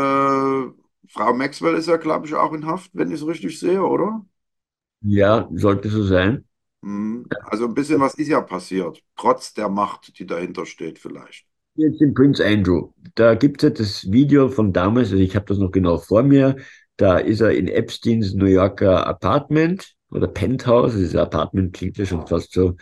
Frau 1.09 1.33
Maxwell 1.35 1.75
ist 1.75 1.87
ja, 1.87 1.97
glaube 1.97 2.27
ich, 2.27 2.35
auch 2.35 2.53
in 2.53 2.65
Haft, 2.67 2.91
wenn 2.95 3.09
ich 3.11 3.21
es 3.21 3.27
richtig 3.27 3.59
sehe, 3.59 3.83
oder? 3.83 4.25
Ja, 5.01 5.47
sollte 5.53 5.89
so 5.89 6.03
sein. 6.03 6.45
Hm. 6.85 7.25
Also 7.45 7.65
ein 7.65 7.73
bisschen 7.73 7.99
was 7.99 8.13
ist 8.13 8.27
ja 8.27 8.41
passiert, 8.41 9.01
trotz 9.15 9.55
der 9.55 9.69
Macht, 9.69 10.19
die 10.19 10.27
dahinter 10.27 10.67
steht, 10.67 10.99
vielleicht. 10.99 11.47
Jetzt 11.73 11.99
den 11.99 12.13
Prince 12.13 12.45
Andrew. 12.45 12.91
Da 13.15 13.33
gibt 13.33 13.61
es 13.61 13.69
ja 13.69 13.75
das 13.75 14.11
Video 14.11 14.47
von 14.49 14.71
damals, 14.71 15.11
also 15.11 15.21
ich 15.21 15.35
habe 15.35 15.47
das 15.47 15.57
noch 15.57 15.71
genau 15.71 15.97
vor 15.97 16.21
mir. 16.21 16.57
Da 16.95 17.17
ist 17.17 17.41
er 17.41 17.51
in 17.51 17.67
Epsteins 17.67 18.35
New 18.35 18.45
Yorker 18.45 19.05
Apartment 19.07 19.95
oder 20.11 20.27
Penthouse. 20.27 20.93
Dieses 20.93 21.15
Apartment 21.15 21.73
klingt 21.73 21.97
ja 21.97 22.05
schon 22.05 22.25
fast 22.27 22.53
so 22.53 22.75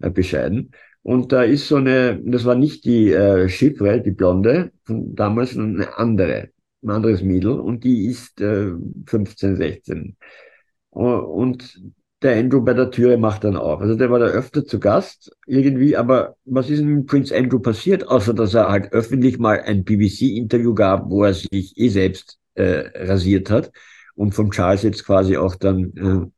äh, 0.00 0.10
bescheiden. 0.10 0.72
Und 1.02 1.30
da 1.30 1.42
ist 1.42 1.68
so 1.68 1.76
eine, 1.76 2.18
das 2.24 2.46
war 2.46 2.54
nicht 2.54 2.84
die 2.86 3.12
äh, 3.12 3.48
Chiffre, 3.48 4.00
die 4.00 4.10
Blonde 4.10 4.72
von 4.84 5.14
damals, 5.14 5.52
sondern 5.52 5.82
eine 5.82 5.98
andere, 5.98 6.48
ein 6.82 6.90
anderes 6.90 7.22
Mädel. 7.22 7.60
Und 7.60 7.84
die 7.84 8.06
ist 8.06 8.40
äh, 8.40 8.72
15, 9.06 9.56
16. 9.56 10.16
Und 10.90 11.80
der 12.22 12.36
Andrew 12.36 12.60
bei 12.62 12.74
der 12.74 12.90
Türe 12.90 13.16
macht 13.16 13.44
dann 13.44 13.56
auf. 13.56 13.80
Also 13.80 13.94
der 13.96 14.10
war 14.10 14.18
da 14.18 14.26
öfter 14.26 14.64
zu 14.64 14.78
Gast 14.78 15.32
irgendwie, 15.46 15.96
aber 15.96 16.36
was 16.44 16.68
ist 16.68 16.82
mit 16.82 17.06
Prince 17.06 17.34
Andrew 17.36 17.58
passiert, 17.60 18.06
außer 18.08 18.34
dass 18.34 18.54
er 18.54 18.68
halt 18.68 18.92
öffentlich 18.92 19.38
mal 19.38 19.60
ein 19.60 19.84
BBC-Interview 19.84 20.74
gab, 20.74 21.08
wo 21.10 21.24
er 21.24 21.34
sich 21.34 21.76
eh 21.78 21.88
selbst 21.88 22.38
äh, 22.54 22.90
rasiert 23.06 23.50
hat 23.50 23.72
und 24.14 24.34
von 24.34 24.50
Charles 24.50 24.82
jetzt 24.82 25.04
quasi 25.04 25.36
auch 25.38 25.54
dann 25.56 25.92
äh, 25.96 26.30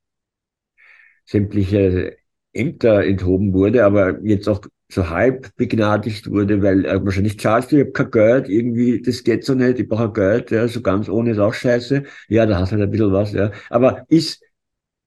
sämtliche 1.24 2.16
Ämter 2.52 3.04
enthoben 3.04 3.52
wurde, 3.54 3.84
aber 3.84 4.20
jetzt 4.24 4.48
auch 4.48 4.60
so 4.90 5.08
halb 5.08 5.54
begnadigt 5.56 6.30
wurde, 6.30 6.62
weil 6.62 6.84
äh, 6.84 7.02
wahrscheinlich 7.02 7.38
Charles, 7.38 7.72
ich 7.72 7.80
habe 7.80 7.92
kein 7.92 8.10
Geld, 8.10 8.48
irgendwie, 8.48 9.00
das 9.00 9.24
geht 9.24 9.44
so 9.44 9.54
nicht, 9.54 9.78
ich 9.78 9.88
brauche 9.88 10.12
Geld, 10.12 10.50
ja, 10.50 10.68
so 10.68 10.82
ganz 10.82 11.08
ohne 11.08 11.30
ist 11.30 11.38
auch 11.38 11.54
scheiße. 11.54 12.04
Ja, 12.28 12.44
da 12.44 12.58
hast 12.58 12.72
du 12.72 12.76
halt 12.76 12.84
ein 12.84 12.90
bisschen 12.90 13.12
was, 13.12 13.32
ja. 13.32 13.52
Aber 13.70 14.04
ist 14.08 14.42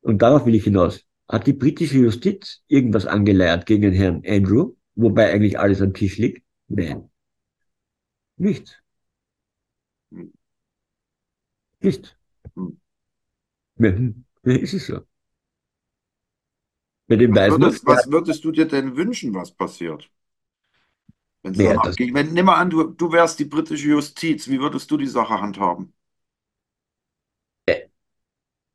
und 0.05 0.21
darauf 0.21 0.45
will 0.45 0.53
ich 0.53 0.63
hinaus. 0.63 1.03
Hat 1.27 1.47
die 1.47 1.53
britische 1.53 1.97
Justiz 1.97 2.61
irgendwas 2.67 3.07
angeleiert 3.07 3.65
gegen 3.65 3.81
den 3.81 3.93
Herrn 3.93 4.21
Andrew, 4.27 4.75
wobei 4.93 5.33
eigentlich 5.33 5.57
alles 5.57 5.81
am 5.81 5.95
Tisch 5.95 6.19
liegt? 6.19 6.45
Nein. 6.67 7.09
Nichts. 8.37 8.77
Nicht. 11.79 12.17
Ja, 13.77 13.89
ist 14.43 14.73
es 14.73 14.85
so. 14.85 14.99
Mit 17.07 17.21
dem 17.21 17.35
was, 17.35 17.49
würdest, 17.49 17.85
was 17.85 18.11
würdest 18.11 18.43
du 18.45 18.51
dir 18.51 18.67
denn 18.67 18.95
wünschen, 18.95 19.33
was 19.33 19.51
passiert? 19.51 20.11
Wenn 21.41 21.53
ja, 21.55 21.81
wenn, 22.13 22.33
nimm 22.33 22.45
mal 22.45 22.57
an, 22.57 22.69
du, 22.69 22.83
du 22.83 23.11
wärst 23.11 23.39
die 23.39 23.45
britische 23.45 23.89
Justiz, 23.89 24.47
wie 24.47 24.59
würdest 24.59 24.89
du 24.91 24.97
die 24.97 25.07
Sache 25.07 25.41
handhaben? 25.41 25.94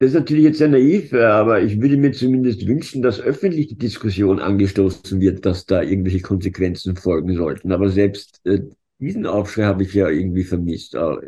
Das 0.01 0.09
ist 0.09 0.15
natürlich 0.15 0.45
jetzt 0.45 0.59
sehr 0.59 0.69
naiv, 0.69 1.13
aber 1.13 1.63
ich 1.63 1.81
würde 1.81 1.99
mir 1.99 2.13
zumindest 2.13 2.67
wünschen, 2.67 3.03
dass 3.03 3.21
öffentlich 3.21 3.69
die 3.69 3.77
Diskussion 3.79 4.41
angestoßen 4.41 5.21
wird, 5.21 5.45
dass 5.45 5.67
da 5.67 5.83
irgendwelche 5.83 6.23
Konsequenzen 6.23 6.97
folgen 6.97 7.37
sollten. 7.37 7.71
Aber 7.71 7.91
selbst 7.91 8.41
äh, 8.47 8.63
diesen 8.99 9.27
Aufschrei 9.27 9.65
habe 9.65 9.83
ich 9.83 9.93
ja 9.93 10.09
irgendwie 10.09 10.45
vermisst, 10.45 10.97
auch, 10.97 11.21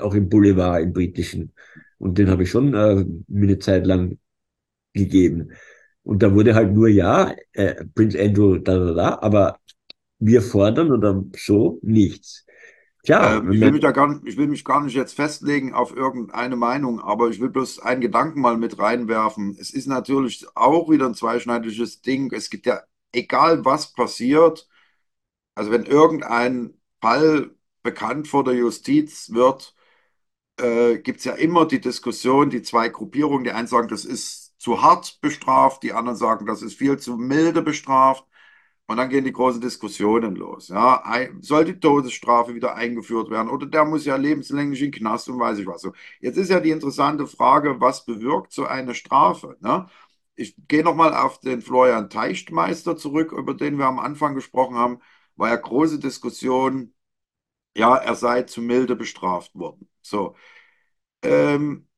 auch 0.00 0.14
im 0.14 0.30
Boulevard, 0.30 0.82
im 0.82 0.94
britischen. 0.94 1.52
Und 1.98 2.16
den 2.18 2.30
habe 2.30 2.44
ich 2.44 2.50
schon 2.50 2.74
äh, 2.74 3.04
mir 3.28 3.44
eine 3.48 3.58
Zeit 3.58 3.86
lang 3.86 4.18
gegeben. 4.94 5.52
Und 6.04 6.22
da 6.22 6.34
wurde 6.34 6.54
halt 6.54 6.72
nur, 6.72 6.88
ja, 6.88 7.34
äh, 7.52 7.84
Prince 7.94 8.20
Andrew, 8.20 8.58
da, 8.58 8.78
da, 8.78 8.94
da, 8.94 9.18
aber 9.22 9.58
wir 10.18 10.42
fordern 10.42 10.92
oder 10.92 11.24
so 11.36 11.80
nichts. 11.82 12.43
Tja, 13.04 13.36
äh, 13.38 13.54
ich, 13.54 13.60
will 13.60 13.72
mich 13.72 13.80
da 13.80 13.90
gar, 13.92 14.20
ich 14.24 14.36
will 14.36 14.48
mich 14.48 14.64
gar 14.64 14.82
nicht 14.82 14.94
jetzt 14.94 15.14
festlegen 15.14 15.74
auf 15.74 15.94
irgendeine 15.94 16.56
Meinung, 16.56 17.00
aber 17.00 17.28
ich 17.28 17.40
will 17.40 17.50
bloß 17.50 17.80
einen 17.80 18.00
Gedanken 18.00 18.40
mal 18.40 18.56
mit 18.56 18.78
reinwerfen. 18.78 19.56
Es 19.60 19.70
ist 19.70 19.86
natürlich 19.86 20.46
auch 20.54 20.90
wieder 20.90 21.06
ein 21.06 21.14
zweischneidiges 21.14 22.02
Ding. 22.02 22.32
Es 22.32 22.50
gibt 22.50 22.66
ja, 22.66 22.82
egal 23.12 23.64
was 23.64 23.92
passiert, 23.92 24.68
also 25.54 25.70
wenn 25.70 25.84
irgendein 25.84 26.74
Fall 27.00 27.54
bekannt 27.82 28.28
vor 28.28 28.44
der 28.44 28.54
Justiz 28.54 29.32
wird, 29.32 29.74
äh, 30.58 30.98
gibt 30.98 31.18
es 31.20 31.24
ja 31.24 31.34
immer 31.34 31.66
die 31.66 31.80
Diskussion, 31.80 32.50
die 32.50 32.62
zwei 32.62 32.88
Gruppierungen. 32.88 33.44
Die 33.44 33.52
einen 33.52 33.68
sagen, 33.68 33.88
das 33.88 34.04
ist 34.04 34.54
zu 34.58 34.82
hart 34.82 35.20
bestraft, 35.20 35.82
die 35.82 35.92
anderen 35.92 36.16
sagen, 36.16 36.46
das 36.46 36.62
ist 36.62 36.74
viel 36.78 36.98
zu 36.98 37.16
milde 37.16 37.62
bestraft. 37.62 38.24
Und 38.86 38.98
dann 38.98 39.08
gehen 39.08 39.24
die 39.24 39.32
großen 39.32 39.60
Diskussionen 39.62 40.36
los. 40.36 40.68
Ja, 40.68 41.02
soll 41.40 41.64
die 41.64 41.80
Todesstrafe 41.80 42.54
wieder 42.54 42.74
eingeführt 42.74 43.30
werden 43.30 43.48
oder 43.48 43.66
der 43.66 43.84
muss 43.86 44.04
ja 44.04 44.16
lebenslänglich 44.16 44.80
in 44.82 44.90
den 44.92 45.00
Knast 45.00 45.28
und 45.30 45.40
weiß 45.40 45.58
ich 45.58 45.66
was. 45.66 45.88
Jetzt 46.20 46.36
ist 46.36 46.50
ja 46.50 46.60
die 46.60 46.70
interessante 46.70 47.26
Frage, 47.26 47.80
was 47.80 48.04
bewirkt 48.04 48.52
so 48.52 48.66
eine 48.66 48.94
Strafe? 48.94 49.56
Ne? 49.60 49.86
Ich 50.36 50.54
gehe 50.68 50.84
nochmal 50.84 51.14
auf 51.14 51.40
den 51.40 51.62
Florian 51.62 52.10
Teichtmeister 52.10 52.96
zurück, 52.96 53.32
über 53.32 53.54
den 53.54 53.78
wir 53.78 53.86
am 53.86 53.98
Anfang 53.98 54.34
gesprochen 54.34 54.76
haben. 54.76 55.00
War 55.36 55.48
ja 55.48 55.56
große 55.56 55.98
Diskussion, 55.98 56.92
ja, 57.76 57.96
er 57.96 58.14
sei 58.16 58.42
zu 58.44 58.62
milde 58.62 58.96
bestraft 58.96 59.54
worden. 59.54 59.88
So. 60.02 60.36
Ähm, 61.22 61.88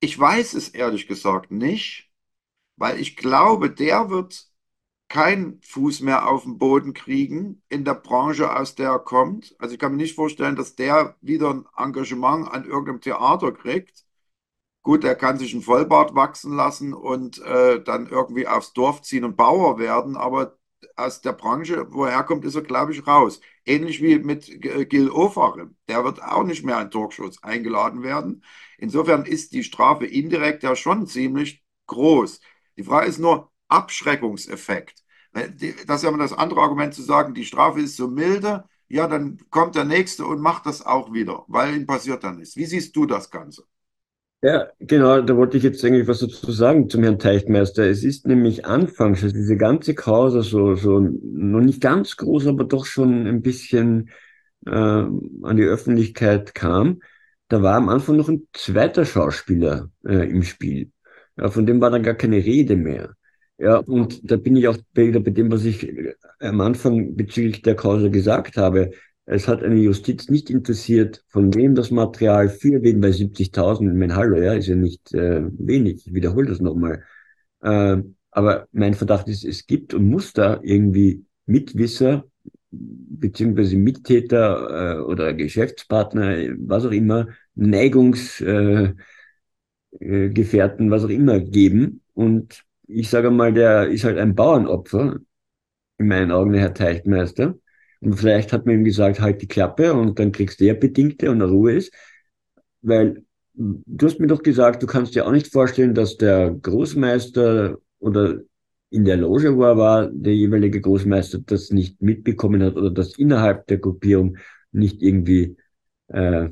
ich 0.00 0.18
weiß 0.18 0.54
es 0.54 0.68
ehrlich 0.70 1.06
gesagt 1.08 1.50
nicht, 1.50 2.10
weil 2.76 3.00
ich 3.00 3.16
glaube, 3.16 3.70
der 3.70 4.10
wird 4.10 4.49
keinen 5.10 5.60
Fuß 5.62 6.00
mehr 6.02 6.28
auf 6.28 6.44
den 6.44 6.58
Boden 6.58 6.94
kriegen 6.94 7.62
in 7.68 7.84
der 7.84 7.94
Branche, 7.96 8.56
aus 8.56 8.76
der 8.76 8.90
er 8.90 9.00
kommt. 9.00 9.56
Also 9.60 9.74
ich 9.74 9.80
kann 9.80 9.92
mir 9.92 9.98
nicht 9.98 10.16
vorstellen, 10.16 10.56
dass 10.56 10.76
der 10.76 11.16
wieder 11.22 11.50
ein 11.52 11.66
Engagement 11.76 12.50
an 12.50 12.64
irgendeinem 12.64 13.02
Theater 13.02 13.52
kriegt. 13.52 14.06
Gut, 14.82 15.04
er 15.04 15.14
kann 15.14 15.38
sich 15.38 15.52
ein 15.54 15.62
Vollbart 15.62 16.14
wachsen 16.14 16.54
lassen 16.56 16.94
und 16.94 17.38
äh, 17.42 17.82
dann 17.82 18.06
irgendwie 18.08 18.46
aufs 18.48 18.72
Dorf 18.72 19.02
ziehen 19.02 19.24
und 19.24 19.36
Bauer 19.36 19.78
werden, 19.78 20.16
aber 20.16 20.58
aus 20.96 21.20
der 21.20 21.32
Branche, 21.34 21.86
wo 21.92 22.04
er 22.06 22.12
herkommt, 22.12 22.44
ist 22.46 22.54
er, 22.54 22.62
glaube 22.62 22.92
ich, 22.92 23.06
raus. 23.06 23.40
Ähnlich 23.66 24.00
wie 24.02 24.18
mit 24.18 24.46
Gil 24.90 25.10
Ofarim. 25.10 25.76
Der 25.88 26.04
wird 26.04 26.22
auch 26.22 26.44
nicht 26.44 26.64
mehr 26.64 26.80
in 26.80 26.90
Talkshows 26.90 27.42
eingeladen 27.42 28.02
werden. 28.02 28.42
Insofern 28.78 29.26
ist 29.26 29.52
die 29.52 29.64
Strafe 29.64 30.06
indirekt 30.06 30.62
ja 30.62 30.74
schon 30.76 31.06
ziemlich 31.06 31.62
groß. 31.86 32.40
Die 32.78 32.84
Frage 32.84 33.06
ist 33.08 33.18
nur 33.18 33.50
Abschreckungseffekt. 33.68 34.99
Das 35.32 35.96
ist 35.96 36.02
ja 36.02 36.08
immer 36.08 36.18
das 36.18 36.32
andere 36.32 36.60
Argument 36.60 36.94
zu 36.94 37.02
sagen, 37.02 37.34
die 37.34 37.44
Strafe 37.44 37.80
ist 37.80 37.96
so 37.96 38.08
milde, 38.08 38.64
ja, 38.88 39.06
dann 39.06 39.38
kommt 39.50 39.76
der 39.76 39.84
Nächste 39.84 40.26
und 40.26 40.40
macht 40.40 40.66
das 40.66 40.84
auch 40.84 41.12
wieder, 41.12 41.44
weil 41.46 41.76
ihm 41.76 41.86
passiert 41.86 42.24
dann 42.24 42.38
nichts. 42.38 42.56
Wie 42.56 42.66
siehst 42.66 42.96
du 42.96 43.06
das 43.06 43.30
Ganze? 43.30 43.64
Ja, 44.42 44.68
genau, 44.78 45.20
da 45.20 45.36
wollte 45.36 45.58
ich 45.58 45.62
jetzt 45.62 45.84
eigentlich 45.84 46.08
was 46.08 46.20
dazu 46.20 46.50
sagen 46.50 46.88
zum 46.88 47.02
Herrn 47.02 47.18
Teichtmeister. 47.18 47.84
Es 47.84 48.02
ist 48.02 48.26
nämlich 48.26 48.64
anfangs, 48.64 49.22
als 49.22 49.34
diese 49.34 49.58
ganze 49.58 49.94
Causa 49.94 50.42
so, 50.42 50.74
so 50.76 50.98
noch 50.98 51.60
nicht 51.60 51.82
ganz 51.82 52.16
groß, 52.16 52.46
aber 52.46 52.64
doch 52.64 52.86
schon 52.86 53.26
ein 53.26 53.42
bisschen 53.42 54.08
äh, 54.66 54.70
an 54.70 55.56
die 55.56 55.64
Öffentlichkeit 55.64 56.54
kam, 56.54 57.00
da 57.48 57.62
war 57.62 57.76
am 57.76 57.90
Anfang 57.90 58.16
noch 58.16 58.30
ein 58.30 58.48
zweiter 58.54 59.04
Schauspieler 59.04 59.90
äh, 60.06 60.30
im 60.30 60.42
Spiel. 60.42 60.90
Ja, 61.36 61.50
von 61.50 61.66
dem 61.66 61.80
war 61.82 61.90
dann 61.90 62.02
gar 62.02 62.14
keine 62.14 62.36
Rede 62.36 62.76
mehr. 62.76 63.16
Ja, 63.60 63.76
und 63.76 64.20
da 64.30 64.36
bin 64.36 64.56
ich 64.56 64.66
auch 64.68 64.78
bei, 64.94 65.10
dem, 65.10 65.52
was 65.52 65.64
ich 65.66 65.86
äh, 65.86 66.14
am 66.40 66.62
Anfang 66.62 67.14
bezüglich 67.14 67.60
der 67.60 67.76
Causa 67.76 68.08
gesagt 68.08 68.56
habe. 68.56 68.92
Es 69.26 69.48
hat 69.48 69.62
eine 69.62 69.76
Justiz 69.76 70.30
nicht 70.30 70.48
interessiert, 70.48 71.22
von 71.28 71.52
wem 71.54 71.74
das 71.74 71.90
Material 71.90 72.48
für 72.48 72.82
wen 72.82 73.02
bei 73.02 73.12
70.000, 73.12 73.92
mein 73.98 74.16
Hallo, 74.16 74.38
ja, 74.40 74.54
ist 74.54 74.68
ja 74.68 74.76
nicht 74.76 75.12
äh, 75.12 75.42
wenig. 75.58 76.06
Ich 76.06 76.14
wiederhole 76.14 76.48
das 76.48 76.60
nochmal. 76.60 77.04
Äh, 77.60 77.98
aber 78.30 78.66
mein 78.72 78.94
Verdacht 78.94 79.28
ist, 79.28 79.44
es 79.44 79.66
gibt 79.66 79.92
und 79.92 80.08
muss 80.08 80.32
da 80.32 80.58
irgendwie 80.62 81.26
Mitwisser 81.44 82.24
beziehungsweise 82.70 83.76
Mittäter 83.76 85.00
äh, 85.00 85.02
oder 85.02 85.34
Geschäftspartner, 85.34 86.56
was 86.60 86.86
auch 86.86 86.92
immer, 86.92 87.28
Neigungsgefährten, 87.56 88.96
äh, 90.00 90.88
äh, 90.88 90.90
was 90.90 91.04
auch 91.04 91.08
immer 91.10 91.40
geben. 91.40 92.00
Und 92.14 92.64
ich 92.92 93.10
sage 93.10 93.30
mal, 93.30 93.52
der 93.52 93.88
ist 93.88 94.04
halt 94.04 94.18
ein 94.18 94.34
Bauernopfer, 94.34 95.18
in 95.98 96.08
meinen 96.08 96.32
Augen, 96.32 96.52
der 96.52 96.62
Herr 96.62 96.74
Teichtmeister. 96.74 97.54
Und 98.00 98.14
vielleicht 98.14 98.52
hat 98.52 98.66
man 98.66 98.76
ihm 98.76 98.84
gesagt, 98.84 99.20
halt 99.20 99.42
die 99.42 99.48
Klappe 99.48 99.92
und 99.92 100.18
dann 100.18 100.32
kriegst 100.32 100.60
du 100.60 100.64
ja 100.64 100.74
Bedingte 100.74 101.30
und 101.30 101.42
Ruhe 101.42 101.74
ist. 101.74 101.92
Weil 102.82 103.22
du 103.54 104.06
hast 104.06 104.18
mir 104.18 104.26
doch 104.26 104.42
gesagt, 104.42 104.82
du 104.82 104.86
kannst 104.86 105.14
dir 105.14 105.26
auch 105.26 105.32
nicht 105.32 105.52
vorstellen, 105.52 105.94
dass 105.94 106.16
der 106.16 106.50
Großmeister 106.50 107.76
oder 107.98 108.40
in 108.88 109.04
der 109.04 109.18
Loge, 109.18 109.54
wo 109.56 109.64
er 109.64 109.76
war, 109.76 110.08
der 110.10 110.34
jeweilige 110.34 110.80
Großmeister 110.80 111.40
das 111.40 111.70
nicht 111.70 112.00
mitbekommen 112.00 112.62
hat 112.62 112.76
oder 112.76 112.90
das 112.90 113.16
innerhalb 113.18 113.66
der 113.66 113.78
Gruppierung 113.78 114.38
nicht 114.72 115.02
irgendwie. 115.02 115.56
Äh 116.08 116.48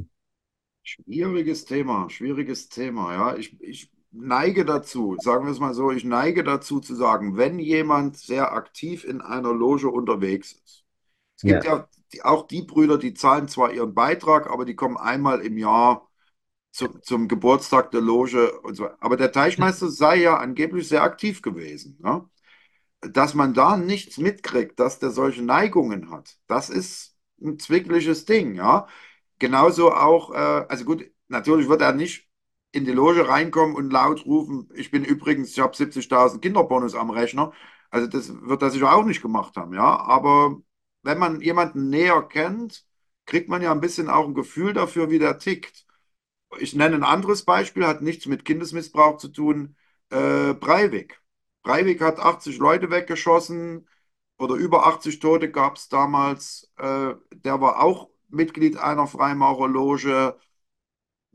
schwieriges 0.83 1.65
Thema, 1.65 2.09
schwieriges 2.09 2.69
Thema, 2.69 3.13
ja. 3.13 3.37
Ich, 3.37 3.61
ich 3.61 3.91
neige 4.11 4.65
dazu, 4.65 5.17
sagen 5.21 5.45
wir 5.45 5.53
es 5.53 5.61
mal 5.61 5.75
so, 5.75 5.91
ich 5.91 6.05
neige 6.05 6.45
dazu 6.45 6.81
zu 6.81 6.95
sagen, 6.95 7.37
wenn 7.37 7.59
jemand 7.59 8.17
sehr 8.17 8.53
aktiv 8.53 9.05
in 9.05 9.21
einer 9.21 9.53
Loge 9.53 9.89
unterwegs 9.89 10.53
ist. 10.53 10.85
Es 11.37 11.43
gibt 11.43 11.65
ja, 11.65 11.89
ja 12.13 12.25
auch 12.25 12.47
die 12.47 12.63
Brüder, 12.63 12.99
die 12.99 13.15
zahlen 13.15 13.49
zwar 13.49 13.73
ihren 13.73 13.95
Beitrag, 13.95 14.51
aber 14.51 14.65
die 14.65 14.75
kommen 14.75 14.97
einmal 14.97 15.41
im 15.41 15.59
Jahr 15.59 16.09
zu, 16.73 16.89
zum 17.01 17.29
Geburtstag 17.29 17.91
der 17.91 18.01
Loge 18.01 18.61
und 18.61 18.75
so. 18.75 18.89
Aber 19.01 19.17
der 19.17 19.33
Teichmeister 19.33 19.89
sei 19.89 20.17
ja 20.17 20.37
angeblich 20.39 20.89
sehr 20.89 21.03
aktiv 21.03 21.43
gewesen. 21.43 21.99
Ne? 22.01 22.29
Dass 23.01 23.35
man 23.35 23.55
da 23.55 23.77
nichts 23.77 24.19
mitkriegt, 24.19 24.81
dass 24.81 24.99
der 24.99 25.11
solche 25.11 25.43
Neigungen 25.43 26.11
hat, 26.11 26.39
das 26.47 26.71
ist 26.71 27.17
ein 27.41 27.59
zwickliches 27.59 28.25
Ding. 28.25 28.55
Ja? 28.55 28.89
Genauso 29.39 29.93
auch, 29.93 30.33
äh, 30.33 30.67
also 30.69 30.85
gut, 30.85 31.11
natürlich 31.29 31.69
wird 31.69 31.83
er 31.83 31.93
nicht 31.93 32.28
in 32.73 32.85
die 32.85 32.93
Loge 32.93 33.29
reinkommen 33.29 33.77
und 33.77 33.91
laut 33.93 34.27
rufen, 34.27 34.69
ich 34.75 34.91
bin 34.91 35.05
übrigens, 35.05 35.51
ich 35.53 35.61
habe 35.61 35.75
70.000 35.77 36.41
Kinderbonus 36.43 36.95
am 36.95 37.11
Rechner. 37.11 37.53
Also 37.91 38.07
das 38.07 38.31
wird 38.43 38.63
er 38.63 38.71
sicher 38.71 38.93
auch 38.93 39.05
nicht 39.05 39.23
gemacht 39.23 39.57
haben, 39.57 39.75
ja. 39.75 39.99
Aber 40.01 40.61
wenn 41.03 41.19
man 41.19 41.41
jemanden 41.41 41.89
näher 41.91 42.23
kennt, 42.23 42.87
kriegt 43.27 43.49
man 43.49 43.63
ja 43.63 43.73
ein 43.73 43.81
bisschen 43.81 44.09
auch 44.11 44.27
ein 44.27 44.35
Gefühl 44.35 44.73
dafür, 44.75 45.11
wie 45.11 45.19
der 45.19 45.39
tickt. 45.39 45.87
Ich 46.59 46.75
nenne 46.75 46.97
ein 46.97 47.05
anderes 47.05 47.45
Beispiel, 47.45 47.87
hat 47.87 48.03
nichts 48.03 48.27
mit 48.27 48.45
Kindesmissbrauch 48.45 49.19
zu 49.19 49.29
tun. 49.29 49.77
Äh, 50.11 50.55
Breivik. 50.55 51.21
Breivik 51.63 52.01
hat 52.01 52.19
80 52.19 52.59
Leute 52.59 52.91
weggeschossen 52.91 53.89
oder 54.39 54.55
über 54.55 54.87
80 54.87 55.21
Tote 55.21 55.51
gab 55.51 55.77
es 55.77 55.89
damals. 55.89 56.73
Äh, 56.79 57.15
der 57.33 57.61
war 57.61 57.81
auch 57.83 58.11
Mitglied 58.29 58.77
einer 58.79 59.07
Freimaurerloge 59.07 60.39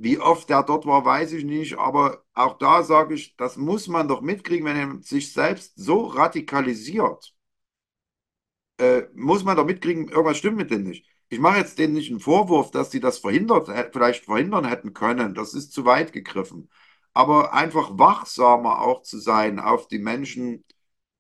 wie 0.04 0.20
oft 0.20 0.50
er 0.50 0.63
dort 0.63 0.86
war, 0.86 1.06
weiß 1.06 1.32
ich 1.34 1.46
nicht, 1.46 1.78
aber 1.78 2.24
auch 2.34 2.58
da 2.58 2.84
sage 2.84 3.16
ich, 3.16 3.36
das 3.38 3.58
muss 3.58 3.88
man 3.88 4.08
doch 4.08 4.22
mitkriegen, 4.22 4.66
wenn 4.66 4.76
er 4.78 5.02
sich 5.02 5.32
selbst 5.34 5.74
so 5.78 6.06
radikalisiert. 6.06 7.34
Äh, 8.78 9.04
muss 9.13 9.44
man 9.44 9.56
doch 9.56 9.66
mitkriegen, 9.66 10.10
irgendwas 10.10 10.38
stimmt 10.38 10.58
mit 10.58 10.72
denen 10.72 10.86
nicht. 10.86 11.06
Ich 11.30 11.39
mache 11.39 11.60
jetzt 11.60 11.80
denen 11.80 11.94
nicht 11.94 12.10
einen 12.12 12.20
Vorwurf, 12.20 12.72
dass 12.72 12.92
sie 12.92 13.00
das 13.00 13.20
verhindert, 13.20 13.68
vielleicht 13.94 14.26
verhindern 14.26 14.66
hätten 14.66 14.94
können. 14.94 15.34
Das 15.34 15.54
ist 15.54 15.72
zu 15.74 15.86
weit 15.86 16.12
gegriffen. 16.13 16.70
Aber 17.13 17.54
einfach 17.54 17.98
wachsamer 17.98 18.82
auch 18.82 19.02
zu 19.04 19.20
sein 19.20 19.60
auf 19.60 19.88
die 19.88 20.00
Menschen, 20.00 20.66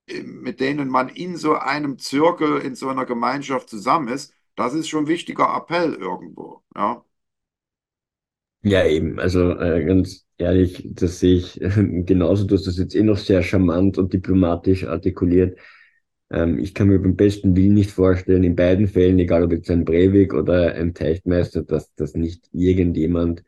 äh, 0.07 0.23
mit 0.23 0.59
denen 0.59 0.89
man 0.89 1.09
in 1.09 1.37
so 1.37 1.55
einem 1.55 1.99
Zirkel, 1.99 2.59
in 2.61 2.75
so 2.75 2.89
einer 2.89 3.05
Gemeinschaft 3.05 3.69
zusammen 3.69 4.09
ist, 4.09 4.33
das 4.55 4.73
ist 4.73 4.89
schon 4.89 5.05
ein 5.05 5.07
wichtiger 5.07 5.55
Appell 5.55 5.93
irgendwo. 5.95 6.63
Ja. 6.75 7.05
Ja, 8.63 8.85
eben. 8.85 9.19
Also 9.19 9.51
äh, 9.59 9.83
ganz 9.85 10.25
ehrlich, 10.37 10.87
das 10.93 11.19
sehe 11.19 11.35
ich 11.37 11.61
äh, 11.61 11.69
genauso. 12.05 12.45
Du 12.45 12.55
hast 12.55 12.65
das 12.67 12.77
jetzt 12.77 12.95
eh 12.95 13.03
noch 13.03 13.17
sehr 13.17 13.43
charmant 13.43 13.97
und 13.97 14.13
diplomatisch 14.13 14.85
artikuliert. 14.85 15.59
Ähm, 16.31 16.59
ich 16.59 16.73
kann 16.73 16.87
mir 16.89 16.99
beim 16.99 17.15
besten 17.15 17.55
Willen 17.55 17.73
nicht 17.73 17.91
vorstellen, 17.91 18.43
in 18.43 18.55
beiden 18.55 18.87
Fällen, 18.87 19.19
egal 19.19 19.43
ob 19.43 19.51
jetzt 19.51 19.69
ein 19.71 19.85
Breivik 19.85 20.33
oder 20.33 20.73
ein 20.75 20.93
Teichtmeister, 20.93 21.63
dass, 21.63 21.93
dass 21.95 22.15
nicht 22.15 22.49
irgendjemand 22.53 23.43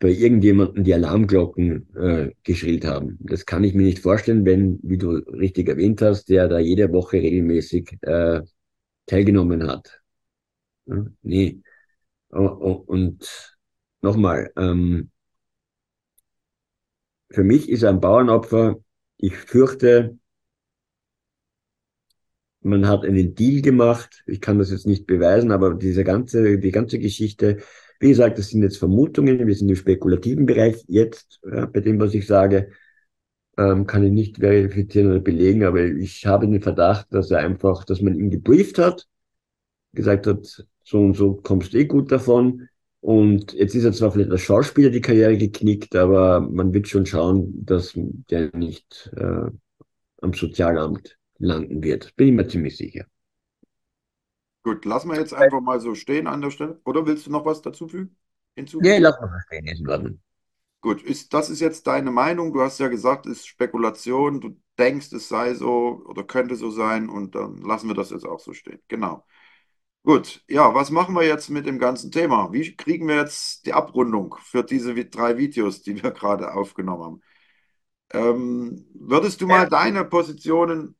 bei 0.00 0.10
irgendjemandem 0.10 0.84
die 0.84 0.94
Alarmglocken 0.94 1.88
äh, 1.96 2.30
geschrillt 2.44 2.84
haben. 2.86 3.18
Das 3.20 3.46
kann 3.46 3.64
ich 3.64 3.74
mir 3.74 3.84
nicht 3.84 4.00
vorstellen, 4.00 4.44
wenn, 4.46 4.80
wie 4.82 4.98
du 4.98 5.12
richtig 5.12 5.68
erwähnt 5.68 6.02
hast, 6.02 6.28
der 6.28 6.48
da 6.48 6.58
jede 6.58 6.92
Woche 6.92 7.18
regelmäßig 7.18 7.98
äh, 8.02 8.42
teilgenommen 9.06 9.66
hat. 9.68 10.02
Ja, 10.86 11.06
nee. 11.22 11.60
Und 12.30 13.53
nochmal, 14.04 14.52
ähm, 14.56 15.10
für 17.30 17.44
mich 17.44 17.68
ist 17.68 17.84
ein 17.84 18.00
Bauernopfer, 18.00 18.76
ich 19.18 19.36
fürchte, 19.36 20.18
man 22.62 22.88
hat 22.88 23.04
einen 23.04 23.34
Deal 23.34 23.60
gemacht. 23.62 24.22
Ich 24.26 24.40
kann 24.40 24.58
das 24.58 24.70
jetzt 24.70 24.86
nicht 24.86 25.06
beweisen, 25.06 25.52
aber 25.52 25.74
diese 25.74 26.04
ganze, 26.04 26.58
die 26.58 26.70
ganze 26.70 26.98
Geschichte, 26.98 27.58
wie 28.00 28.08
gesagt, 28.08 28.38
das 28.38 28.48
sind 28.48 28.62
jetzt 28.62 28.78
Vermutungen, 28.78 29.46
wir 29.46 29.54
sind 29.54 29.68
im 29.68 29.76
spekulativen 29.76 30.46
Bereich 30.46 30.84
jetzt, 30.88 31.40
ja, 31.50 31.66
bei 31.66 31.80
dem, 31.80 32.00
was 32.00 32.14
ich 32.14 32.26
sage, 32.26 32.70
ähm, 33.58 33.86
kann 33.86 34.04
ich 34.04 34.12
nicht 34.12 34.38
verifizieren 34.38 35.10
oder 35.10 35.20
belegen, 35.20 35.64
aber 35.64 35.84
ich 35.84 36.26
habe 36.26 36.48
den 36.48 36.62
Verdacht, 36.62 37.08
dass 37.12 37.30
er 37.30 37.40
einfach, 37.40 37.84
dass 37.84 38.00
man 38.02 38.14
ihn 38.16 38.30
gebrieft 38.30 38.78
hat, 38.78 39.08
gesagt 39.94 40.26
hat, 40.26 40.66
so 40.84 41.00
und 41.00 41.14
so 41.16 41.34
kommst 41.36 41.74
du 41.74 41.78
eh 41.78 41.86
gut 41.86 42.12
davon. 42.12 42.68
Und 43.04 43.52
jetzt 43.52 43.74
ist 43.74 43.84
er 43.84 43.92
zwar 43.92 44.12
vielleicht 44.12 44.30
als 44.30 44.40
Schauspieler 44.40 44.88
die 44.88 45.02
Karriere 45.02 45.36
geknickt, 45.36 45.94
aber 45.94 46.40
man 46.40 46.72
wird 46.72 46.88
schon 46.88 47.04
schauen, 47.04 47.52
dass 47.66 47.92
der 47.94 48.48
nicht 48.56 49.10
äh, 49.14 49.50
am 50.22 50.32
Sozialamt 50.32 51.18
landen 51.38 51.82
wird. 51.82 52.16
Bin 52.16 52.28
ich 52.28 52.32
mir 52.32 52.48
ziemlich 52.48 52.78
sicher. 52.78 53.04
Gut, 54.62 54.86
lassen 54.86 55.10
wir 55.10 55.18
jetzt 55.18 55.34
einfach 55.34 55.60
mal 55.60 55.80
so 55.80 55.94
stehen 55.94 56.26
an 56.26 56.40
der 56.40 56.50
Stelle. 56.50 56.80
Oder 56.86 57.04
willst 57.04 57.26
du 57.26 57.30
noch 57.30 57.44
was 57.44 57.60
dazu 57.60 57.88
fügen? 57.88 58.16
Hinzufügen? 58.56 58.88
Nee, 58.88 58.98
lass 59.00 59.20
mal 59.20 59.38
stehen, 59.48 59.66
ist 59.66 59.80
in 59.80 59.88
Ordnung. 59.90 60.20
Gut, 60.80 61.02
ist, 61.02 61.34
das 61.34 61.50
ist 61.50 61.60
jetzt 61.60 61.86
deine 61.86 62.10
Meinung. 62.10 62.54
Du 62.54 62.62
hast 62.62 62.80
ja 62.80 62.88
gesagt, 62.88 63.26
es 63.26 63.40
ist 63.40 63.48
Spekulation. 63.48 64.40
Du 64.40 64.56
denkst, 64.78 65.12
es 65.12 65.28
sei 65.28 65.52
so 65.52 66.02
oder 66.06 66.24
könnte 66.24 66.56
so 66.56 66.70
sein 66.70 67.10
und 67.10 67.34
dann 67.34 67.58
lassen 67.58 67.88
wir 67.88 67.94
das 67.94 68.08
jetzt 68.08 68.24
auch 68.26 68.40
so 68.40 68.54
stehen. 68.54 68.80
Genau. 68.88 69.26
Gut, 70.04 70.42
ja, 70.48 70.74
was 70.74 70.90
machen 70.90 71.14
wir 71.14 71.22
jetzt 71.26 71.48
mit 71.48 71.64
dem 71.66 71.78
ganzen 71.78 72.10
Thema? 72.12 72.52
Wie 72.52 72.76
kriegen 72.76 73.08
wir 73.08 73.16
jetzt 73.16 73.64
die 73.64 73.72
Abrundung 73.72 74.36
für 74.42 74.62
diese 74.62 74.94
drei 75.06 75.38
Videos, 75.38 75.80
die 75.82 76.02
wir 76.02 76.10
gerade 76.10 76.52
aufgenommen 76.54 77.02
haben? 77.02 77.22
Ähm, 78.12 78.86
würdest 78.94 79.40
du 79.40 79.46
mal 79.46 79.68
deine 79.68 80.04
Positionen 80.04 80.96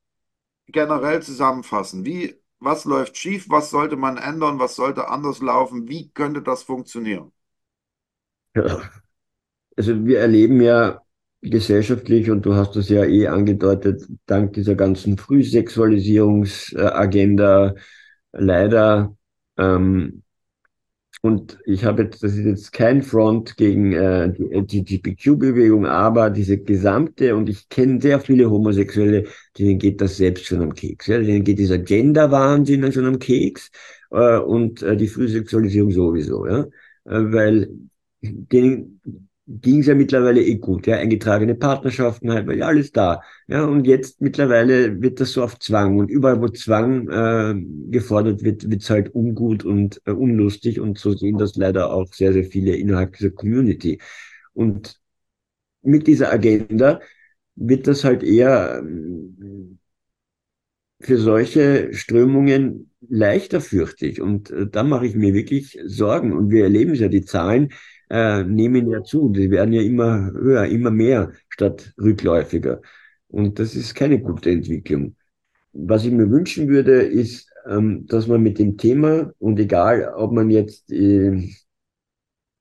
generell 0.68 1.22
zusammenfassen? 1.22 2.04
Wie, 2.06 2.34
was 2.60 2.84
läuft 2.86 3.16
schief? 3.18 3.46
Was 3.50 3.70
sollte 3.70 3.96
man 3.96 4.16
ändern? 4.18 4.58
Was 4.58 4.76
sollte 4.76 5.08
anders 5.08 5.40
laufen? 5.40 5.88
Wie 5.88 6.10
könnte 6.12 6.42
das 6.42 6.62
funktionieren? 6.64 7.32
Ja. 8.54 8.90
Also 9.76 10.04
wir 10.06 10.20
erleben 10.20 10.60
ja 10.60 11.00
gesellschaftlich, 11.42 12.30
und 12.30 12.42
du 12.46 12.54
hast 12.54 12.76
das 12.76 12.88
ja 12.88 13.04
eh 13.04 13.26
angedeutet, 13.28 14.02
dank 14.26 14.52
dieser 14.54 14.74
ganzen 14.76 15.18
Frühsexualisierungsagenda 15.18 17.74
leider 18.36 19.16
ähm, 19.56 20.24
und 21.24 21.58
ich 21.64 21.86
habe 21.86 22.02
jetzt, 22.02 22.22
das 22.22 22.32
ist 22.34 22.44
jetzt 22.44 22.72
kein 22.72 23.02
Front 23.02 23.56
gegen 23.56 23.94
äh, 23.94 24.30
die 24.30 24.52
LGBTQ-Bewegung, 24.52 25.86
aber 25.86 26.28
diese 26.28 26.58
gesamte, 26.58 27.34
und 27.34 27.48
ich 27.48 27.70
kenne 27.70 27.98
sehr 27.98 28.20
viele 28.20 28.50
Homosexuelle, 28.50 29.24
denen 29.58 29.78
geht 29.78 30.02
das 30.02 30.18
selbst 30.18 30.44
schon 30.44 30.60
am 30.60 30.74
Keks. 30.74 31.06
Ja? 31.06 31.18
Denen 31.18 31.42
geht 31.42 31.58
dieser 31.58 31.78
Gender-Wahnsinn 31.78 32.92
schon 32.92 33.06
am 33.06 33.18
Keks 33.18 33.70
äh, 34.10 34.36
und 34.36 34.82
äh, 34.82 34.98
die 34.98 35.08
Frühsexualisierung 35.08 35.92
sowieso. 35.92 36.46
Ja? 36.46 36.66
Äh, 37.06 37.32
weil 37.32 37.70
denen 38.20 39.00
ging 39.46 39.80
es 39.80 39.86
ja 39.86 39.94
mittlerweile 39.94 40.42
eh 40.42 40.56
gut, 40.56 40.86
ja, 40.86 40.96
eingetragene 40.96 41.54
Partnerschaften 41.54 42.32
halt, 42.32 42.46
weil 42.46 42.58
ja 42.58 42.66
alles 42.66 42.92
da. 42.92 43.22
Ja, 43.46 43.64
und 43.64 43.86
jetzt 43.86 44.20
mittlerweile 44.22 45.02
wird 45.02 45.20
das 45.20 45.32
so 45.32 45.42
auf 45.42 45.58
Zwang 45.58 45.98
und 45.98 46.08
überall, 46.10 46.40
wo 46.40 46.48
Zwang 46.48 47.08
äh, 47.10 47.54
gefordert 47.90 48.42
wird, 48.42 48.70
wird 48.70 48.82
es 48.82 48.90
halt 48.90 49.14
ungut 49.14 49.64
und 49.64 50.00
äh, 50.06 50.12
unlustig 50.12 50.80
und 50.80 50.98
so 50.98 51.12
sehen 51.12 51.36
das 51.38 51.56
leider 51.56 51.92
auch 51.92 52.06
sehr, 52.12 52.32
sehr 52.32 52.44
viele 52.44 52.74
innerhalb 52.76 53.16
dieser 53.16 53.30
Community. 53.30 54.00
Und 54.54 54.98
mit 55.82 56.06
dieser 56.06 56.32
Agenda 56.32 57.00
wird 57.56 57.86
das 57.86 58.04
halt 58.04 58.22
eher 58.22 58.78
ähm, 58.80 59.78
für 61.00 61.18
solche 61.18 61.92
Strömungen 61.92 62.90
leichter, 63.08 63.60
fürchte 63.60 64.06
ich. 64.06 64.20
Und 64.20 64.50
äh, 64.50 64.66
da 64.68 64.82
mache 64.82 65.06
ich 65.06 65.14
mir 65.14 65.34
wirklich 65.34 65.78
Sorgen. 65.84 66.32
Und 66.32 66.50
wir 66.50 66.64
erleben 66.64 66.94
ja 66.94 67.08
die 67.08 67.24
Zahlen 67.24 67.70
äh, 68.14 68.44
nehmen 68.44 68.88
ja 68.90 69.02
zu. 69.02 69.28
Die 69.30 69.50
werden 69.50 69.72
ja 69.72 69.82
immer 69.82 70.30
höher, 70.32 70.66
immer 70.66 70.90
mehr 70.92 71.32
statt 71.48 71.92
rückläufiger. 71.98 72.80
Und 73.28 73.58
das 73.58 73.74
ist 73.74 73.94
keine 73.94 74.20
gute 74.20 74.50
Entwicklung. 74.50 75.16
Was 75.72 76.04
ich 76.04 76.12
mir 76.12 76.30
wünschen 76.30 76.68
würde, 76.68 77.02
ist, 77.02 77.50
ähm, 77.66 78.06
dass 78.06 78.28
man 78.28 78.42
mit 78.42 78.58
dem 78.60 78.76
Thema 78.78 79.32
und 79.38 79.58
egal, 79.58 80.12
ob 80.16 80.32
man 80.32 80.50
jetzt 80.50 80.92
äh, 80.92 81.50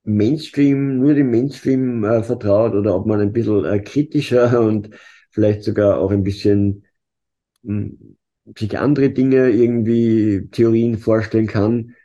Mainstream, 0.03 0.97
nur 0.99 1.13
dem 1.13 1.29
Mainstream 1.31 2.03
äh, 2.03 2.23
vertraut 2.23 2.73
oder 2.73 2.95
ob 2.95 3.05
man 3.05 3.21
ein 3.21 3.33
bisschen 3.33 3.63
äh, 3.65 3.79
kritischer 3.79 4.59
und 4.67 4.89
vielleicht 5.31 5.63
sogar 5.63 5.99
auch 5.99 6.11
ein 6.11 6.23
bisschen 6.23 6.85
mh, 7.63 7.75
hm, 7.85 8.17
sich 8.57 8.79
andere 8.79 9.11
Dinge 9.11 9.51
irgendwie 9.51 10.47
Theorien 10.51 10.97
vorstellen 10.97 11.47
kann, 11.47 11.95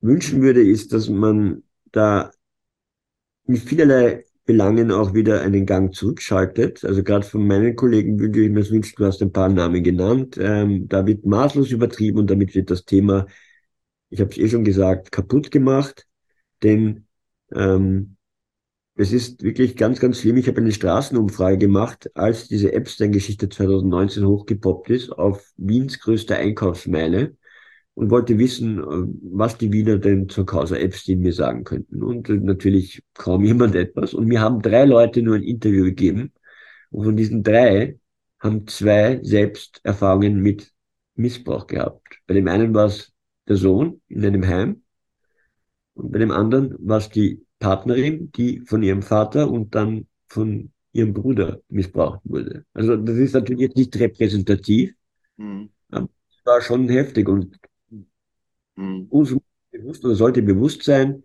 wünschen 0.00 0.42
würde, 0.42 0.62
ist, 0.62 0.92
dass 0.92 1.08
man 1.08 1.62
da 1.92 2.32
in 3.46 3.56
vielerlei 3.56 4.24
Belangen 4.44 4.90
auch 4.90 5.14
wieder 5.14 5.42
einen 5.42 5.66
Gang 5.66 5.94
zurückschaltet. 5.94 6.84
Also 6.84 7.02
gerade 7.04 7.24
von 7.26 7.46
meinen 7.46 7.76
Kollegen 7.76 8.18
würde 8.18 8.42
ich 8.44 8.50
mir 8.50 8.68
wünschen, 8.68 8.94
du 8.96 9.06
hast 9.06 9.22
ein 9.22 9.32
paar 9.32 9.48
Namen 9.48 9.82
genannt. 9.84 10.36
Ähm, 10.40 10.88
da 10.88 11.06
wird 11.06 11.24
maßlos 11.24 11.70
übertrieben 11.70 12.18
und 12.18 12.30
damit 12.30 12.54
wird 12.54 12.70
das 12.70 12.84
Thema, 12.84 13.26
ich 14.10 14.20
habe 14.20 14.30
es 14.30 14.38
eh 14.38 14.48
schon 14.48 14.64
gesagt, 14.64 15.12
kaputt 15.12 15.50
gemacht. 15.50 16.06
Denn 16.62 17.06
ähm, 17.54 18.16
es 18.96 19.12
ist 19.12 19.42
wirklich 19.42 19.76
ganz, 19.76 20.00
ganz 20.00 20.20
schlimm. 20.20 20.36
Ich 20.36 20.48
habe 20.48 20.60
eine 20.60 20.72
Straßenumfrage 20.72 21.58
gemacht, 21.58 22.10
als 22.14 22.48
diese 22.48 22.72
Epstein-Geschichte 22.72 23.48
2019 23.48 24.26
hochgepoppt 24.26 24.90
ist, 24.90 25.10
auf 25.10 25.52
Wiens 25.56 26.00
größte 26.00 26.36
Einkaufsmeile 26.36 27.36
und 27.94 28.10
wollte 28.10 28.38
wissen, 28.38 28.78
äh, 28.78 28.84
was 29.32 29.58
die 29.58 29.72
Wiener 29.72 29.98
denn 29.98 30.28
zur 30.28 30.46
Causa 30.46 30.76
Epstein 30.76 31.20
mir 31.20 31.32
sagen 31.32 31.64
könnten. 31.64 32.02
Und 32.02 32.28
äh, 32.28 32.34
natürlich 32.34 33.02
kaum 33.14 33.44
jemand 33.44 33.74
etwas. 33.74 34.14
Und 34.14 34.26
mir 34.26 34.40
haben 34.40 34.62
drei 34.62 34.84
Leute 34.84 35.22
nur 35.22 35.36
ein 35.36 35.42
Interview 35.42 35.84
gegeben. 35.84 36.32
Und 36.90 37.04
von 37.04 37.16
diesen 37.16 37.42
drei 37.42 37.98
haben 38.40 38.66
zwei 38.66 39.20
selbst 39.22 39.80
Erfahrungen 39.84 40.40
mit 40.40 40.72
Missbrauch 41.14 41.66
gehabt. 41.66 42.18
Bei 42.26 42.34
dem 42.34 42.48
einen 42.48 42.74
war 42.74 42.86
es 42.86 43.12
der 43.48 43.56
Sohn 43.56 44.00
in 44.08 44.24
einem 44.24 44.46
Heim. 44.46 44.82
Und 45.94 46.10
bei 46.12 46.18
dem 46.18 46.30
anderen 46.30 46.74
war 46.78 46.98
es 46.98 47.10
die 47.10 47.44
Partnerin, 47.58 48.32
die 48.32 48.60
von 48.60 48.82
ihrem 48.82 49.02
Vater 49.02 49.50
und 49.50 49.74
dann 49.74 50.06
von 50.26 50.72
ihrem 50.92 51.12
Bruder 51.12 51.60
missbraucht 51.68 52.20
wurde. 52.24 52.64
Also 52.72 52.96
das 52.96 53.16
ist 53.16 53.34
natürlich 53.34 53.60
jetzt 53.60 53.76
nicht 53.76 53.96
repräsentativ. 53.98 54.94
Mhm. 55.36 55.70
Aber 55.90 56.08
es 56.30 56.44
war 56.44 56.60
schon 56.60 56.88
heftig. 56.88 57.28
Und 57.28 57.58
Mhm. 58.76 59.06
Uns 59.10 59.36
bewusst 59.70 60.04
oder 60.04 60.14
sollte 60.14 60.42
bewusst 60.42 60.82
sein, 60.84 61.24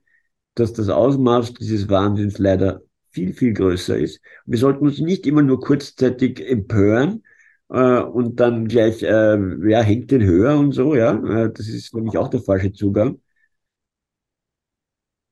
dass 0.55 0.73
das 0.73 0.89
Ausmaß 0.89 1.53
dieses 1.53 1.89
Wahnsinns 1.89 2.39
leider 2.39 2.81
viel, 3.11 3.33
viel 3.33 3.53
größer 3.53 3.97
ist. 3.97 4.21
Wir 4.45 4.59
sollten 4.59 4.85
uns 4.85 4.99
nicht 4.99 5.25
immer 5.27 5.41
nur 5.41 5.59
kurzzeitig 5.59 6.39
empören 6.39 7.23
äh, 7.69 8.01
und 8.01 8.39
dann 8.39 8.67
gleich, 8.67 9.03
äh, 9.03 9.37
wer 9.39 9.83
hängt 9.83 10.11
den 10.11 10.23
höher 10.23 10.57
und 10.57 10.71
so, 10.73 10.95
ja. 10.95 11.13
Äh, 11.45 11.51
das 11.53 11.67
ist 11.67 11.93
nämlich 11.93 12.17
auch 12.17 12.29
der 12.29 12.41
falsche 12.41 12.73
Zugang. 12.73 13.19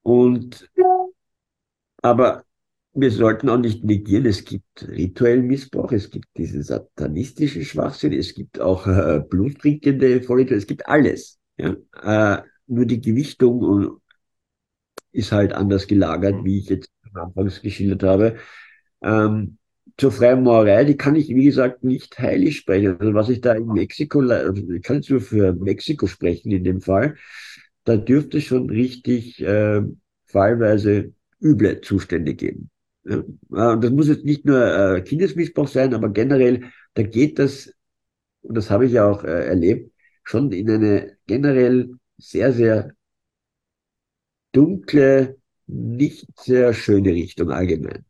Und 0.03 0.69
aber 2.01 2.43
wir 2.93 3.11
sollten 3.11 3.49
auch 3.49 3.57
nicht 3.57 3.83
negieren, 3.83 4.25
es 4.25 4.45
gibt 4.45 4.87
rituellen 4.87 5.47
Missbrauch, 5.47 5.91
es 5.91 6.09
gibt 6.09 6.27
diesen 6.37 6.63
satanistischen 6.63 7.63
Schwachsinn, 7.65 8.13
es 8.13 8.33
gibt 8.35 8.61
auch 8.61 8.87
äh, 8.87 9.21
bluttrinkende 9.27 10.21
Vorliebe, 10.21 10.55
es 10.55 10.67
gibt 10.67 10.87
alles. 10.87 11.39
Ja? 11.57 11.75
Äh, 12.37 12.43
nur 12.67 12.85
die 12.85 13.01
Gewichtung 13.01 13.99
ist 15.11 15.31
halt 15.31 15.53
anders 15.53 15.87
gelagert, 15.87 16.43
wie 16.43 16.59
ich 16.59 16.69
jetzt 16.69 16.89
anfangs 17.13 17.61
geschildert 17.61 18.03
habe. 18.03 18.35
Ähm, 19.01 19.57
zur 19.97 20.11
Freimaurerei, 20.11 20.83
die 20.83 20.97
kann 20.97 21.15
ich, 21.15 21.29
wie 21.29 21.45
gesagt, 21.45 21.83
nicht 21.83 22.19
heilig 22.19 22.57
sprechen. 22.57 22.99
Also 22.99 23.13
was 23.13 23.29
ich 23.29 23.39
da 23.39 23.53
in 23.53 23.67
Mexiko, 23.67 24.19
also 24.21 24.61
ich 24.71 24.81
kann 24.83 24.97
jetzt 24.97 25.09
nur 25.09 25.21
für 25.21 25.53
Mexiko 25.53 26.07
sprechen 26.07 26.51
in 26.51 26.63
dem 26.63 26.81
Fall, 26.81 27.15
da 27.85 27.95
dürfte 27.95 28.39
es 28.39 28.43
schon 28.45 28.69
richtig 28.69 29.41
äh, 29.41 29.81
fallweise 30.25 31.13
üble 31.41 31.79
Zustände 31.81 32.33
geben. 32.33 32.69
Ja, 33.05 33.19
äh, 33.19 33.79
das 33.79 33.91
muss 33.91 34.07
jetzt 34.07 34.25
nicht 34.25 34.45
nur 34.45 34.97
äh, 34.97 35.01
Kindesmissbrauch 35.01 35.67
sein, 35.67 35.93
aber 35.93 36.09
generell, 36.09 36.63
da 36.95 37.03
geht 37.03 37.39
das, 37.39 37.71
und 38.41 38.55
das 38.57 38.69
habe 38.69 38.85
ich 38.87 38.93
ja 38.93 39.07
auch 39.09 39.23
äh, 39.23 39.47
erlebt, 39.47 39.91
schon 40.25 40.51
in 40.51 40.69
eine 40.69 41.17
generell 41.27 41.97
sehr, 42.17 42.51
sehr 42.51 42.93
dunkle, 44.51 45.37
nicht 45.67 46.27
sehr 46.37 46.73
schöne 46.73 47.11
Richtung 47.11 47.51
allgemein. 47.51 48.05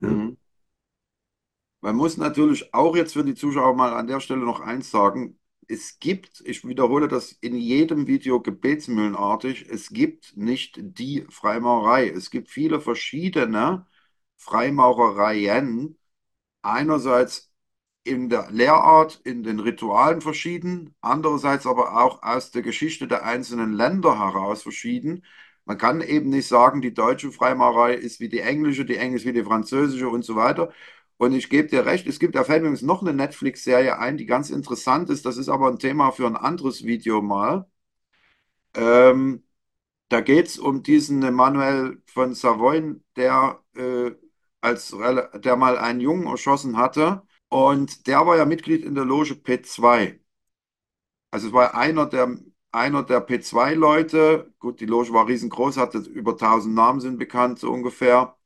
Mhm. 0.00 0.36
Man 1.80 1.96
muss 1.96 2.16
natürlich 2.16 2.74
auch 2.74 2.94
jetzt 2.94 3.14
für 3.14 3.24
die 3.24 3.34
Zuschauer 3.34 3.74
mal 3.74 3.94
an 3.94 4.06
der 4.06 4.20
Stelle 4.20 4.44
noch 4.44 4.60
eins 4.60 4.90
sagen. 4.90 5.38
Es 5.66 5.98
gibt, 5.98 6.42
ich 6.44 6.66
wiederhole 6.66 7.08
das 7.08 7.32
in 7.32 7.56
jedem 7.56 8.06
Video 8.06 8.40
gebetsmühlenartig, 8.40 9.68
es 9.70 9.88
gibt 9.90 10.36
nicht 10.36 10.78
die 10.82 11.24
Freimaurerei. 11.30 12.08
Es 12.08 12.30
gibt 12.30 12.50
viele 12.50 12.80
verschiedene 12.80 13.86
Freimaurereien. 14.36 15.96
Einerseits 16.62 17.49
in 18.04 18.28
der 18.30 18.50
Lehrart, 18.50 19.20
in 19.24 19.42
den 19.42 19.60
Ritualen 19.60 20.20
verschieden, 20.20 20.94
andererseits 21.00 21.66
aber 21.66 22.02
auch 22.02 22.22
aus 22.22 22.50
der 22.50 22.62
Geschichte 22.62 23.06
der 23.06 23.24
einzelnen 23.24 23.72
Länder 23.72 24.18
heraus 24.18 24.62
verschieden. 24.62 25.24
Man 25.66 25.78
kann 25.78 26.00
eben 26.00 26.30
nicht 26.30 26.48
sagen, 26.48 26.80
die 26.80 26.94
deutsche 26.94 27.30
Freimaurerei 27.32 27.94
ist 27.94 28.20
wie 28.20 28.28
die 28.28 28.40
englische, 28.40 28.84
die 28.84 28.96
englische 28.96 29.28
wie 29.28 29.32
die 29.34 29.44
französische 29.44 30.08
und 30.08 30.24
so 30.24 30.34
weiter. 30.36 30.72
Und 31.18 31.34
ich 31.34 31.50
gebe 31.50 31.68
dir 31.68 31.84
recht, 31.86 32.06
es 32.06 32.18
gibt, 32.18 32.34
da 32.34 32.44
fällt 32.44 32.60
übrigens 32.60 32.82
noch 32.82 33.02
eine 33.02 33.12
Netflix-Serie 33.12 33.98
ein, 33.98 34.16
die 34.16 34.26
ganz 34.26 34.50
interessant 34.50 35.10
ist. 35.10 35.26
Das 35.26 35.36
ist 35.36 35.48
aber 35.50 35.68
ein 35.68 35.78
Thema 35.78 36.12
für 36.12 36.26
ein 36.26 36.36
anderes 36.36 36.84
Video 36.84 37.20
mal. 37.22 37.66
Ähm, 38.74 39.44
da 40.08 40.20
geht 40.22 40.48
es 40.48 40.58
um 40.58 40.82
diesen 40.82 41.22
Emmanuel 41.22 42.02
von 42.06 42.34
Savoyen, 42.34 43.04
der, 43.16 43.62
äh, 43.76 44.12
als, 44.60 44.90
der 45.44 45.56
mal 45.56 45.78
einen 45.78 46.00
Jungen 46.00 46.26
erschossen 46.26 46.76
hatte 46.78 47.22
und 47.50 48.08
der 48.08 48.26
war 48.26 48.38
ja 48.38 48.46
Mitglied 48.46 48.84
in 48.84 48.96
der 48.96 49.06
Loge 49.06 49.36
P2. 49.36 50.20
Also 51.30 51.48
es 51.48 51.52
war 51.52 51.74
einer 51.74 52.06
der, 52.06 52.36
einer 52.72 53.02
der 53.04 53.20
P2-Leute. 53.20 54.52
Gut, 54.58 54.80
die 54.80 54.86
Loge 54.86 55.12
war 55.12 55.28
riesengroß, 55.28 55.76
hatte 55.78 55.98
über 55.98 56.36
1000 56.36 56.74
Namen 56.74 57.00
sind 57.00 57.18
bekannt, 57.18 57.58
so 57.60 57.70
ungefähr. 57.72 58.36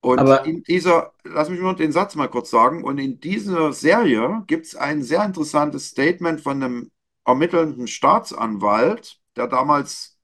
Und 0.00 0.20
Aber 0.20 0.44
in 0.44 0.62
dieser, 0.64 1.14
lass 1.24 1.50
mich 1.50 1.60
nur 1.60 1.74
den 1.76 1.92
Satz 1.92 2.14
mal 2.16 2.28
kurz 2.28 2.50
sagen, 2.50 2.84
und 2.84 2.98
in 2.98 3.20
dieser 3.20 3.72
Serie 3.72 4.44
gibt 4.46 4.66
es 4.66 4.76
ein 4.76 5.02
sehr 5.02 5.24
interessantes 5.24 5.88
Statement 5.88 6.40
von 6.40 6.62
einem 6.62 6.90
ermittelnden 7.24 7.88
Staatsanwalt, 7.88 9.20
der 9.36 9.48
damals 9.48 10.18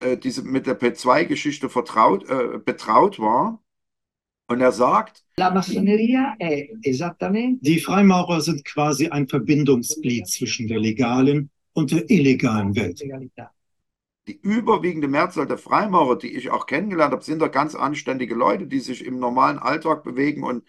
äh, 0.00 0.16
diese, 0.18 0.42
mit 0.42 0.66
der 0.66 0.74
P2-Geschichte 0.74 1.68
vertraut, 1.70 2.28
äh, 2.30 2.58
betraut 2.58 3.18
war. 3.20 3.62
Und 4.48 4.60
er 4.60 4.72
sagt, 4.72 5.21
die 7.60 7.80
Freimaurer 7.80 8.40
sind 8.40 8.64
quasi 8.64 9.08
ein 9.08 9.28
Verbindungsglied 9.28 10.26
zwischen 10.28 10.68
der 10.68 10.78
legalen 10.78 11.50
und 11.72 11.90
der 11.90 12.08
illegalen 12.10 12.74
Welt. 12.76 13.02
die 14.28 14.38
überwiegende 14.40 15.08
Mehrzahl 15.08 15.46
der 15.46 15.58
Freimaurer, 15.58 16.16
die 16.16 16.34
ich 16.36 16.50
auch 16.50 16.66
kennengelernt 16.66 17.12
habe, 17.12 17.24
sind 17.24 17.40
da 17.40 17.48
ganz 17.48 17.74
anständige 17.74 18.34
Leute, 18.34 18.66
die 18.66 18.80
sich 18.80 19.04
im 19.04 19.18
normalen 19.18 19.58
Alltag 19.58 20.04
bewegen 20.04 20.44
und 20.44 20.64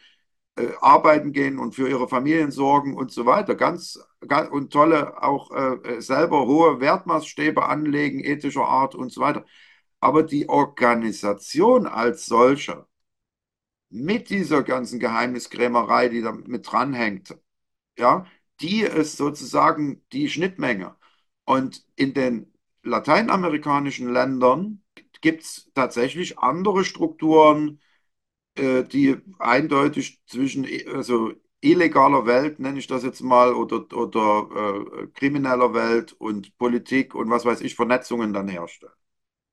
äh, 0.55 0.69
arbeiten 0.81 1.33
gehen 1.33 1.59
und 1.59 1.75
für 1.75 1.87
ihre 1.89 2.07
Familien 2.07 2.51
sorgen 2.51 2.95
und 2.95 3.11
so 3.11 3.25
weiter. 3.25 3.55
Ganz, 3.55 3.99
ganz 4.27 4.49
und 4.49 4.73
tolle 4.73 5.21
auch 5.21 5.51
äh, 5.51 6.01
selber 6.01 6.47
hohe 6.47 6.79
Wertmaßstäbe 6.79 7.65
anlegen, 7.65 8.23
ethischer 8.23 8.65
Art 8.65 8.95
und 8.95 9.11
so 9.11 9.21
weiter. 9.21 9.45
Aber 9.99 10.23
die 10.23 10.49
Organisation 10.49 11.87
als 11.87 12.25
solcher, 12.25 12.87
mit 13.93 14.29
dieser 14.31 14.63
ganzen 14.63 14.99
Geheimniskrämerei, 14.99 16.09
die 16.09 16.21
da 16.21 16.31
mit 16.31 16.71
dranhängt, 16.71 17.37
ja, 17.97 18.25
die 18.61 18.81
ist 18.81 19.17
sozusagen 19.17 20.03
die 20.11 20.29
Schnittmenge. 20.29 20.95
Und 21.45 21.85
in 21.95 22.13
den 22.13 22.51
lateinamerikanischen 22.83 24.11
Ländern 24.11 24.83
gibt 25.21 25.43
es 25.43 25.71
tatsächlich 25.75 26.39
andere 26.39 26.85
Strukturen, 26.85 27.79
äh, 28.55 28.83
die 28.83 29.17
eindeutig 29.39 30.21
zwischen 30.27 30.67
also 30.93 31.33
illegaler 31.61 32.25
Welt, 32.25 32.59
nenne 32.59 32.79
ich 32.79 32.87
das 32.87 33.03
jetzt 33.03 33.21
mal, 33.21 33.53
oder, 33.53 33.85
oder 33.95 35.03
äh, 35.03 35.07
krimineller 35.13 35.73
Welt 35.73 36.13
und 36.13 36.57
Politik 36.57 37.13
und 37.15 37.29
was 37.29 37.45
weiß 37.45 37.61
ich, 37.61 37.75
Vernetzungen 37.75 38.33
dann 38.33 38.47
herstellen. 38.47 38.93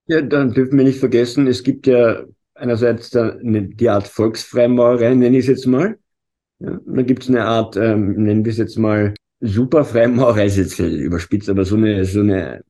Ja, 0.06 0.22
dann 0.22 0.52
dürfen 0.52 0.78
wir 0.78 0.84
nicht 0.84 0.98
vergessen, 0.98 1.46
es 1.46 1.62
gibt 1.62 1.86
ja 1.86 2.24
einerseits 2.60 3.10
die 3.10 3.88
Art 3.88 4.06
Volksfreimaurerei, 4.06 5.14
nenne 5.14 5.38
ich 5.38 5.44
es 5.44 5.48
jetzt 5.48 5.66
mal. 5.66 5.98
Ja, 6.58 6.78
dann 6.84 7.06
gibt 7.06 7.22
es 7.22 7.28
eine 7.28 7.44
Art, 7.44 7.76
ähm, 7.76 8.22
nennen 8.22 8.44
wir 8.44 8.52
es 8.52 8.58
jetzt 8.58 8.78
mal, 8.78 9.14
Superfreimaurerei, 9.40 10.46
ist 10.46 10.56
jetzt 10.56 10.78
überspitzt, 10.78 11.48
aber 11.48 11.64
so 11.64 11.76
eine, 11.76 12.04
so 12.04 12.20
eine 12.20 12.62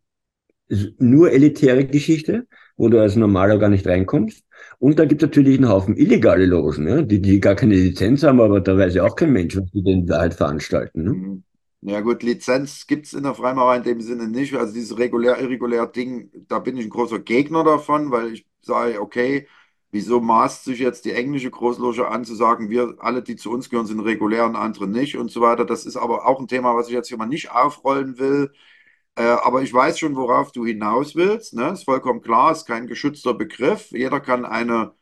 nur 0.99 1.33
elitäre 1.33 1.85
Geschichte, 1.85 2.47
wo 2.77 2.89
du 2.89 3.01
als 3.01 3.17
Normaler 3.17 3.59
gar 3.59 3.69
nicht 3.69 3.87
reinkommst. 3.87 4.45
Und 4.79 4.99
da 4.99 5.05
gibt 5.05 5.23
es 5.23 5.29
natürlich 5.29 5.59
einen 5.59 5.69
Haufen 5.69 5.97
illegale 5.97 6.47
Logen, 6.47 6.87
ja, 6.87 7.03
die, 7.03 7.21
die 7.21 7.41
gar 7.41 7.57
keine 7.57 7.75
Lizenz 7.75 8.23
haben, 8.23 8.41
aber 8.41 8.61
da 8.61 8.77
weiß 8.77 8.95
ja 8.95 9.05
auch 9.05 9.17
kein 9.17 9.33
Mensch, 9.33 9.57
was 9.57 9.71
die 9.73 9.83
denn 9.83 10.07
da 10.07 10.21
halt 10.21 10.35
veranstalten. 10.35 11.03
Ne? 11.03 11.13
Mhm. 11.13 11.43
Ja 11.83 12.03
gut, 12.03 12.23
Lizenz 12.23 12.87
gibt 12.87 13.07
es 13.07 13.15
in 13.15 13.23
der 13.23 13.35
Freimaurerei 13.35 13.79
in 13.79 13.83
dem 13.85 14.01
Sinne 14.03 14.29
nicht. 14.29 14.55
Also 14.55 14.75
dieses 14.75 14.99
regulär, 14.99 15.41
irregulär 15.41 15.87
Ding, 15.87 16.31
da 16.47 16.59
bin 16.59 16.77
ich 16.77 16.85
ein 16.85 16.91
großer 16.91 17.21
Gegner 17.21 17.65
davon, 17.65 18.11
weil 18.11 18.35
ich 18.35 18.47
sage, 18.61 19.01
okay, 19.01 19.47
wieso 19.91 20.21
maßt 20.21 20.65
sich 20.65 20.79
jetzt 20.79 21.05
die 21.05 21.13
englische 21.13 21.51
Großloge 21.51 22.09
an 22.09 22.25
zu 22.25 22.35
sagen, 22.35 22.71
wir 22.71 22.97
alle, 22.99 23.23
die 23.23 23.37
zu 23.37 23.51
uns 23.51 23.71
gehören, 23.71 23.87
sind 23.87 24.01
regulär 24.01 24.47
und 24.47 24.57
andere 24.57 24.87
nicht 24.87 25.17
und 25.17 25.31
so 25.31 25.41
weiter. 25.41 25.65
Das 25.65 25.87
ist 25.87 25.97
aber 25.97 26.27
auch 26.27 26.41
ein 26.41 26.49
Thema, 26.49 26.77
was 26.77 26.89
ich 26.89 26.95
jetzt 26.95 27.09
hier 27.09 27.19
mal 27.19 27.27
nicht 27.27 27.51
aufrollen 27.53 28.19
will. 28.19 28.53
Äh, 29.17 29.23
aber 29.23 29.63
ich 29.63 29.73
weiß 29.75 29.99
schon, 29.99 30.17
worauf 30.17 30.53
du 30.53 30.65
hinaus 30.65 31.17
willst. 31.17 31.55
Ne? 31.55 31.71
Ist 31.73 31.85
vollkommen 31.85 32.23
klar, 32.23 32.53
ist 32.53 32.67
kein 32.67 32.87
geschützter 32.87 33.35
Begriff. 33.35 33.91
Jeder 33.91 34.21
kann 34.21 34.45
eine, 34.45 34.93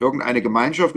irgendeine 0.00 0.42
Gemeinschaft 0.42 0.96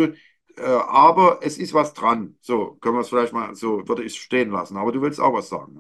äh, 0.58 0.62
aber 0.62 1.40
es 1.42 1.58
ist 1.58 1.74
was 1.74 1.94
dran. 1.94 2.38
So, 2.42 2.76
können 2.82 2.96
wir 2.96 3.02
es 3.02 3.10
vielleicht 3.10 3.34
mal, 3.34 3.56
so 3.56 3.88
würde 3.88 4.04
ich 4.04 4.14
es 4.14 4.18
stehen 4.18 4.52
lassen. 4.52 4.78
Aber 4.78 4.92
du 4.92 5.02
willst 5.02 5.20
auch 5.20 5.34
was 5.34 5.50
sagen. 5.50 5.78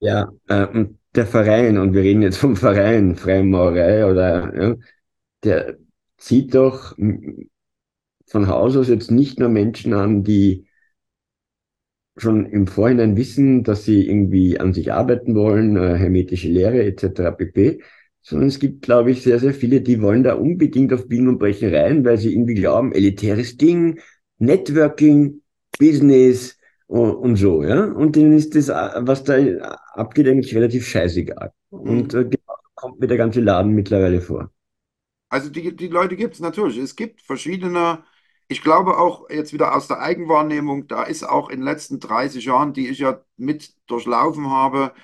Ja, 0.00 0.30
ja 0.48 0.64
äh, 0.64 0.86
der 1.14 1.26
Verein, 1.26 1.78
und 1.78 1.92
wir 1.92 2.02
reden 2.02 2.22
jetzt 2.22 2.38
vom 2.38 2.56
Verein 2.56 3.16
Freimaurerei, 3.16 4.06
oder 4.06 4.62
ja, 4.62 4.76
der 5.44 5.78
zieht 6.20 6.54
doch 6.54 6.96
von 8.26 8.46
Haus 8.46 8.76
aus 8.76 8.88
jetzt 8.88 9.10
nicht 9.10 9.40
nur 9.40 9.48
Menschen 9.48 9.92
an, 9.92 10.22
die 10.22 10.66
schon 12.16 12.46
im 12.46 12.66
Vorhinein 12.66 13.16
wissen, 13.16 13.64
dass 13.64 13.84
sie 13.84 14.06
irgendwie 14.06 14.60
an 14.60 14.72
sich 14.74 14.92
arbeiten 14.92 15.34
wollen, 15.34 15.76
äh, 15.76 15.96
hermetische 15.96 16.48
Lehre 16.48 16.84
etc. 16.84 17.32
pp, 17.36 17.82
sondern 18.20 18.48
es 18.48 18.58
gibt, 18.58 18.82
glaube 18.82 19.10
ich, 19.12 19.22
sehr, 19.22 19.38
sehr 19.38 19.54
viele, 19.54 19.80
die 19.80 20.02
wollen 20.02 20.22
da 20.22 20.34
unbedingt 20.34 20.92
auf 20.92 21.08
Biegen 21.08 21.28
und 21.28 21.38
Brechen 21.38 21.74
rein, 21.74 22.04
weil 22.04 22.18
sie 22.18 22.32
irgendwie 22.32 22.54
glauben, 22.54 22.92
elitäres 22.92 23.56
Ding, 23.56 23.98
Networking, 24.38 25.42
Business 25.78 26.58
und, 26.86 27.14
und 27.14 27.36
so, 27.36 27.64
ja. 27.64 27.84
Und 27.84 28.16
denen 28.16 28.32
ist 28.34 28.54
das, 28.54 28.68
was 28.68 29.24
da 29.24 29.36
abgeht, 29.94 30.28
eigentlich 30.28 30.54
relativ 30.54 30.86
scheißegal. 30.86 31.52
Und 31.70 32.12
äh, 32.14 32.24
genau 32.24 32.54
kommt 32.74 33.00
mir 33.00 33.06
der 33.06 33.16
ganze 33.16 33.40
Laden 33.40 33.72
mittlerweile 33.72 34.20
vor. 34.20 34.50
Also 35.30 35.50
die, 35.50 35.76
die 35.76 35.88
Leute 35.88 36.16
gibt 36.16 36.34
es 36.36 36.40
natürlich. 36.40 36.78
Es 36.78 36.96
gibt 36.96 37.22
verschiedene, 37.22 38.04
ich 38.48 38.62
glaube 38.62 38.98
auch 38.98 39.30
jetzt 39.30 39.52
wieder 39.54 39.76
aus 39.76 39.88
der 39.88 40.00
Eigenwahrnehmung, 40.00 40.88
da 40.88 41.04
ist 41.04 41.24
auch 41.24 41.50
in 41.50 41.60
den 41.60 41.66
letzten 41.66 42.00
30 42.00 42.46
Jahren, 42.46 42.74
die 42.74 42.88
ich 42.88 43.00
ja 43.00 43.22
mit 43.38 43.74
durchlaufen 43.88 44.50
habe, 44.50 44.94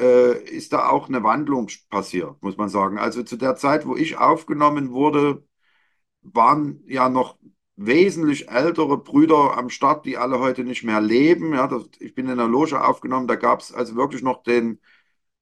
äh, 0.00 0.38
ist 0.44 0.72
da 0.72 0.88
auch 0.90 1.08
eine 1.08 1.22
Wandlung 1.24 1.68
passiert, 1.90 2.42
muss 2.42 2.56
man 2.58 2.68
sagen. 2.70 2.98
Also 2.98 3.22
zu 3.24 3.36
der 3.36 3.56
Zeit, 3.56 3.86
wo 3.86 3.96
ich 3.96 4.18
aufgenommen 4.18 4.92
wurde, 4.92 5.44
waren 6.22 6.82
ja 6.86 7.08
noch 7.08 7.38
wesentlich 7.76 8.48
ältere 8.50 8.98
Brüder 8.98 9.56
am 9.58 9.70
Start, 9.70 10.06
die 10.06 10.16
alle 10.16 10.38
heute 10.40 10.64
nicht 10.64 10.84
mehr 10.84 11.00
leben. 11.00 11.54
Ja, 11.54 11.66
das, 11.68 11.88
ich 11.98 12.14
bin 12.14 12.28
in 12.28 12.38
der 12.38 12.48
Loge 12.48 12.82
aufgenommen, 12.84 13.26
da 13.28 13.36
gab 13.36 13.60
es 13.60 13.72
also 13.72 13.96
wirklich 13.96 14.22
noch 14.22 14.42
den 14.42 14.80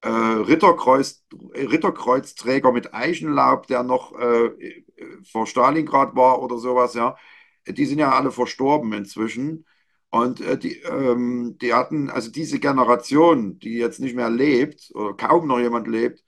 äh, 0.02 0.08
Ritterkreuz, 0.08 1.24
Ritterkreuzträger 1.54 2.72
mit 2.72 2.94
Eichenlaub, 2.94 3.66
der 3.66 3.82
noch 3.82 4.18
äh, 4.18 4.50
vor 5.30 5.46
Stalingrad 5.46 6.14
war 6.16 6.42
oder 6.42 6.58
sowas. 6.58 6.94
Ja, 6.94 7.16
die 7.66 7.86
sind 7.86 7.98
ja 7.98 8.12
alle 8.12 8.30
verstorben 8.32 8.92
inzwischen. 8.92 9.66
Und 10.10 10.40
äh, 10.42 10.58
die, 10.58 10.78
ähm, 10.82 11.56
die 11.60 11.74
hatten, 11.74 12.10
also 12.10 12.30
diese 12.30 12.58
Generation, 12.60 13.58
die 13.58 13.74
jetzt 13.78 14.00
nicht 14.00 14.14
mehr 14.14 14.30
lebt 14.30 14.90
oder 14.94 15.14
kaum 15.14 15.46
noch 15.48 15.58
jemand 15.58 15.88
lebt, 15.88 16.22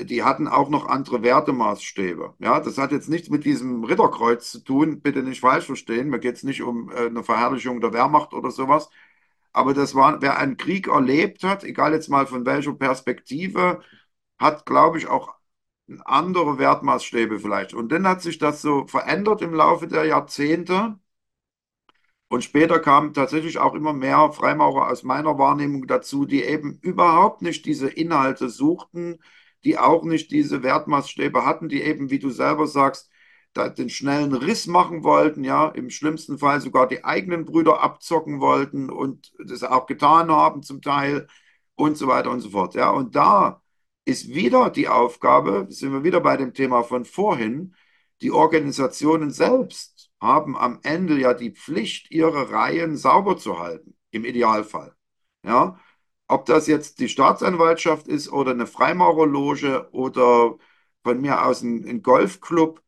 die 0.00 0.22
hatten 0.24 0.48
auch 0.48 0.70
noch 0.70 0.86
andere 0.88 1.22
Wertemaßstäbe. 1.22 2.34
Ja, 2.38 2.60
das 2.60 2.78
hat 2.78 2.92
jetzt 2.92 3.08
nichts 3.08 3.28
mit 3.30 3.44
diesem 3.44 3.84
Ritterkreuz 3.84 4.50
zu 4.50 4.60
tun, 4.60 5.00
bitte 5.02 5.22
nicht 5.22 5.40
falsch 5.40 5.66
verstehen. 5.66 6.08
Mir 6.08 6.18
geht 6.20 6.36
es 6.36 6.42
nicht 6.42 6.62
um 6.62 6.90
äh, 6.90 7.06
eine 7.06 7.22
Verherrlichung 7.22 7.80
der 7.80 7.92
Wehrmacht 7.92 8.32
oder 8.32 8.50
sowas. 8.50 8.90
Aber 9.52 9.74
das 9.74 9.94
war, 9.94 10.22
wer 10.22 10.38
einen 10.38 10.56
Krieg 10.56 10.88
erlebt 10.88 11.42
hat, 11.44 11.64
egal 11.64 11.92
jetzt 11.92 12.08
mal 12.08 12.26
von 12.26 12.46
welcher 12.46 12.74
Perspektive, 12.74 13.80
hat, 14.38 14.66
glaube 14.66 14.98
ich, 14.98 15.08
auch 15.08 15.34
andere 16.04 16.58
Wertmaßstäbe 16.58 17.38
vielleicht. 17.40 17.74
Und 17.74 17.90
dann 17.92 18.06
hat 18.06 18.22
sich 18.22 18.38
das 18.38 18.62
so 18.62 18.86
verändert 18.86 19.42
im 19.42 19.54
Laufe 19.54 19.88
der 19.88 20.04
Jahrzehnte. 20.04 20.98
Und 22.28 22.44
später 22.44 22.78
kamen 22.78 23.12
tatsächlich 23.12 23.58
auch 23.58 23.74
immer 23.74 23.92
mehr 23.92 24.30
Freimaurer 24.32 24.88
aus 24.88 25.02
meiner 25.02 25.36
Wahrnehmung 25.38 25.86
dazu, 25.86 26.24
die 26.26 26.44
eben 26.44 26.78
überhaupt 26.80 27.42
nicht 27.42 27.66
diese 27.66 27.88
Inhalte 27.88 28.48
suchten, 28.48 29.18
die 29.64 29.78
auch 29.78 30.04
nicht 30.04 30.30
diese 30.30 30.62
Wertmaßstäbe 30.62 31.44
hatten, 31.44 31.68
die 31.68 31.82
eben, 31.82 32.10
wie 32.10 32.20
du 32.20 32.30
selber 32.30 32.66
sagst, 32.66 33.09
den 33.56 33.90
schnellen 33.90 34.34
Riss 34.34 34.66
machen 34.66 35.02
wollten, 35.04 35.44
ja, 35.44 35.68
im 35.68 35.90
schlimmsten 35.90 36.38
Fall 36.38 36.60
sogar 36.60 36.86
die 36.88 37.04
eigenen 37.04 37.44
Brüder 37.44 37.82
abzocken 37.82 38.40
wollten 38.40 38.90
und 38.90 39.32
das 39.44 39.62
auch 39.64 39.86
getan 39.86 40.30
haben 40.30 40.62
zum 40.62 40.82
Teil 40.82 41.26
und 41.74 41.96
so 41.96 42.06
weiter 42.06 42.30
und 42.30 42.40
so 42.40 42.50
fort. 42.50 42.74
Ja, 42.74 42.90
und 42.90 43.16
da 43.16 43.62
ist 44.04 44.28
wieder 44.28 44.70
die 44.70 44.88
Aufgabe, 44.88 45.66
sind 45.70 45.92
wir 45.92 46.04
wieder 46.04 46.20
bei 46.20 46.36
dem 46.36 46.54
Thema 46.54 46.82
von 46.82 47.04
vorhin, 47.04 47.74
die 48.22 48.30
Organisationen 48.32 49.30
selbst 49.30 50.10
haben 50.20 50.56
am 50.56 50.80
Ende 50.82 51.18
ja 51.18 51.34
die 51.34 51.50
Pflicht, 51.52 52.10
ihre 52.10 52.50
Reihen 52.50 52.96
sauber 52.96 53.36
zu 53.38 53.58
halten, 53.58 53.96
im 54.10 54.24
Idealfall. 54.24 54.94
Ja, 55.42 55.78
ob 56.28 56.46
das 56.46 56.66
jetzt 56.66 57.00
die 57.00 57.08
Staatsanwaltschaft 57.08 58.06
ist 58.08 58.30
oder 58.30 58.52
eine 58.52 58.66
Freimaurerloge 58.66 59.88
oder 59.92 60.56
von 61.02 61.20
mir 61.20 61.44
aus 61.44 61.62
ein, 61.62 61.84
ein 61.88 62.02
Golfclub 62.02 62.82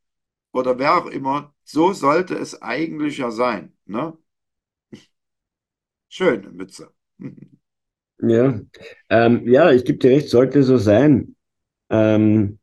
oder 0.52 0.78
wer 0.78 0.96
auch 0.98 1.06
immer, 1.06 1.54
so 1.64 1.92
sollte 1.92 2.34
es 2.36 2.60
eigentlich 2.62 3.18
ja 3.18 3.30
sein. 3.30 3.76
Ne? 3.86 4.16
Schöne 6.08 6.50
Mütze. 6.50 6.94
Ja, 8.20 8.60
ähm, 9.10 9.48
ja, 9.48 9.72
ich 9.72 9.84
gebe 9.84 9.98
dir 9.98 10.10
recht, 10.12 10.28
sollte 10.28 10.62
so 10.62 10.76
sein. 10.78 11.34
Ähm, 11.90 12.58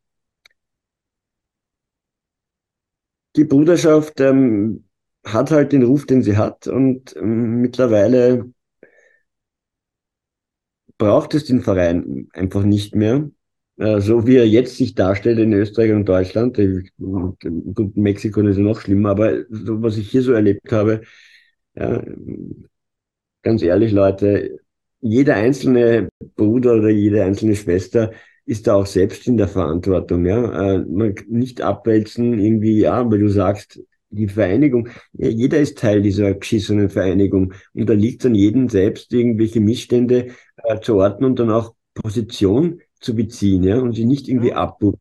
die 3.36 3.44
Bruderschaft 3.46 4.20
ähm, 4.22 4.86
hat 5.26 5.52
halt 5.52 5.72
den 5.72 5.84
Ruf, 5.84 6.06
den 6.06 6.24
sie 6.24 6.38
hat 6.38 6.68
und 6.68 7.16
ähm, 7.18 7.62
mittlerweile 7.62 8.52
braucht 11.00 11.34
es 11.34 11.46
den 11.46 11.62
Verein 11.64 12.30
einfach 12.34 12.62
nicht 12.64 12.94
mehr. 12.96 13.30
Äh, 13.80 14.02
so 14.02 14.28
wie 14.28 14.36
er 14.36 14.48
jetzt 14.48 14.76
sich 14.76 14.94
darstellt 14.94 15.40
in 15.40 15.54
Österreich 15.54 15.94
und 15.94 16.06
Deutschland, 16.08 16.58
in 16.60 16.92
Mexiko 17.96 18.42
ist 18.42 18.58
es 18.58 18.58
noch 18.58 18.82
schlimmer, 18.82 19.12
aber 19.12 19.46
so, 19.50 19.82
was 19.82 19.98
ich 19.98 20.12
hier 20.12 20.22
so 20.22 20.34
erlebt 20.34 20.72
habe, 20.72 21.02
ja, 21.76 22.04
ganz 23.42 23.62
ehrlich, 23.62 23.92
Leute, 23.92 24.60
jeder 25.02 25.36
einzelne 25.36 26.10
Bruder 26.36 26.76
oder 26.76 26.90
jede 26.90 27.24
einzelne 27.24 27.56
Schwester 27.56 28.12
ist 28.46 28.68
da 28.68 28.76
auch 28.76 28.86
selbst 28.86 29.28
in 29.28 29.38
der 29.38 29.48
Verantwortung, 29.48 30.26
ja. 30.26 30.76
Äh, 30.76 30.80
man 30.80 31.16
nicht 31.30 31.62
abwälzen 31.62 32.40
irgendwie, 32.40 32.80
ja, 32.80 33.10
weil 33.10 33.20
du 33.20 33.30
sagst, 33.30 33.80
die 34.10 34.28
Vereinigung, 34.28 34.90
ja, 35.14 35.30
jeder 35.30 35.60
ist 35.60 35.78
Teil 35.78 36.02
dieser 36.02 36.34
geschissenen 36.34 36.90
Vereinigung 36.90 37.54
und 37.74 37.90
da 37.90 37.94
liegt 37.94 38.26
an 38.26 38.36
jedem 38.36 38.68
selbst 38.68 39.14
irgendwelche 39.14 39.62
Missstände 39.62 40.30
äh, 40.64 40.80
zu 40.82 40.98
orten 40.98 41.24
und 41.26 41.40
dann 41.40 41.52
auch 41.52 41.76
Position 41.94 42.82
zu 43.00 43.16
beziehen, 43.16 43.64
ja, 43.64 43.80
und 43.80 43.94
sie 43.94 44.06
nicht 44.06 44.28
irgendwie 44.28 44.50
Ja. 44.50 44.58
abbuchen, 44.58 45.00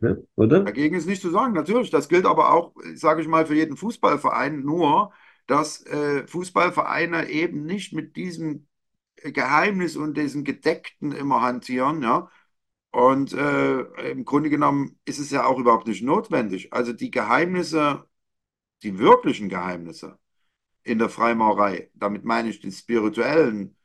ne? 0.00 0.24
oder? 0.36 0.64
Dagegen 0.64 0.94
ist 0.96 1.06
nicht 1.06 1.22
zu 1.22 1.30
sagen, 1.30 1.54
natürlich. 1.54 1.90
Das 1.90 2.08
gilt 2.08 2.26
aber 2.26 2.52
auch, 2.52 2.74
sage 2.94 3.22
ich 3.22 3.28
mal, 3.28 3.46
für 3.46 3.54
jeden 3.54 3.76
Fußballverein, 3.76 4.60
nur 4.60 5.12
dass 5.46 5.84
äh, 5.86 6.26
Fußballvereine 6.26 7.28
eben 7.30 7.64
nicht 7.64 7.92
mit 7.94 8.16
diesem 8.16 8.66
Geheimnis 9.16 9.96
und 9.96 10.16
diesem 10.18 10.44
Gedeckten 10.44 11.12
immer 11.12 11.42
hantieren, 11.42 12.02
ja. 12.02 12.30
Und 12.92 13.32
äh, 13.34 13.80
im 14.12 14.24
Grunde 14.26 14.50
genommen 14.50 14.98
ist 15.06 15.18
es 15.20 15.30
ja 15.30 15.46
auch 15.46 15.58
überhaupt 15.58 15.86
nicht 15.88 16.02
notwendig. 16.02 16.72
Also 16.74 16.92
die 16.94 17.10
Geheimnisse, 17.10 18.06
die 18.82 18.98
wirklichen 18.98 19.48
Geheimnisse 19.48 20.18
in 20.84 21.00
der 21.00 21.10
Freimaurerei, 21.10 21.90
damit 21.94 22.24
meine 22.26 22.50
ich 22.50 22.60
die 22.60 22.72
spirituellen 22.72 23.77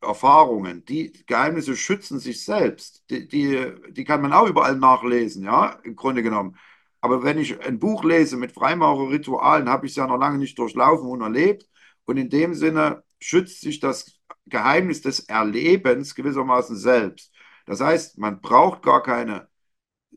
Erfahrungen, 0.00 0.84
die 0.84 1.12
Geheimnisse 1.26 1.76
schützen 1.76 2.18
sich 2.18 2.44
selbst. 2.44 3.04
Die, 3.10 3.28
die, 3.28 3.72
die 3.90 4.04
kann 4.04 4.22
man 4.22 4.32
auch 4.32 4.48
überall 4.48 4.76
nachlesen, 4.76 5.44
ja, 5.44 5.78
im 5.84 5.96
Grunde 5.96 6.22
genommen. 6.22 6.56
Aber 7.00 7.22
wenn 7.22 7.38
ich 7.38 7.60
ein 7.64 7.78
Buch 7.78 8.04
lese 8.04 8.36
mit 8.36 8.52
Freimaurerritualen, 8.52 9.68
habe 9.68 9.86
ich 9.86 9.92
es 9.92 9.96
ja 9.96 10.06
noch 10.06 10.18
lange 10.18 10.38
nicht 10.38 10.58
durchlaufen 10.58 11.08
und 11.08 11.22
erlebt. 11.22 11.68
Und 12.04 12.16
in 12.16 12.28
dem 12.30 12.54
Sinne 12.54 13.04
schützt 13.20 13.60
sich 13.60 13.80
das 13.80 14.20
Geheimnis 14.46 15.00
des 15.02 15.20
Erlebens 15.20 16.14
gewissermaßen 16.14 16.76
selbst. 16.76 17.32
Das 17.66 17.80
heißt, 17.80 18.18
man 18.18 18.40
braucht 18.40 18.82
gar 18.82 19.02
keine 19.02 19.48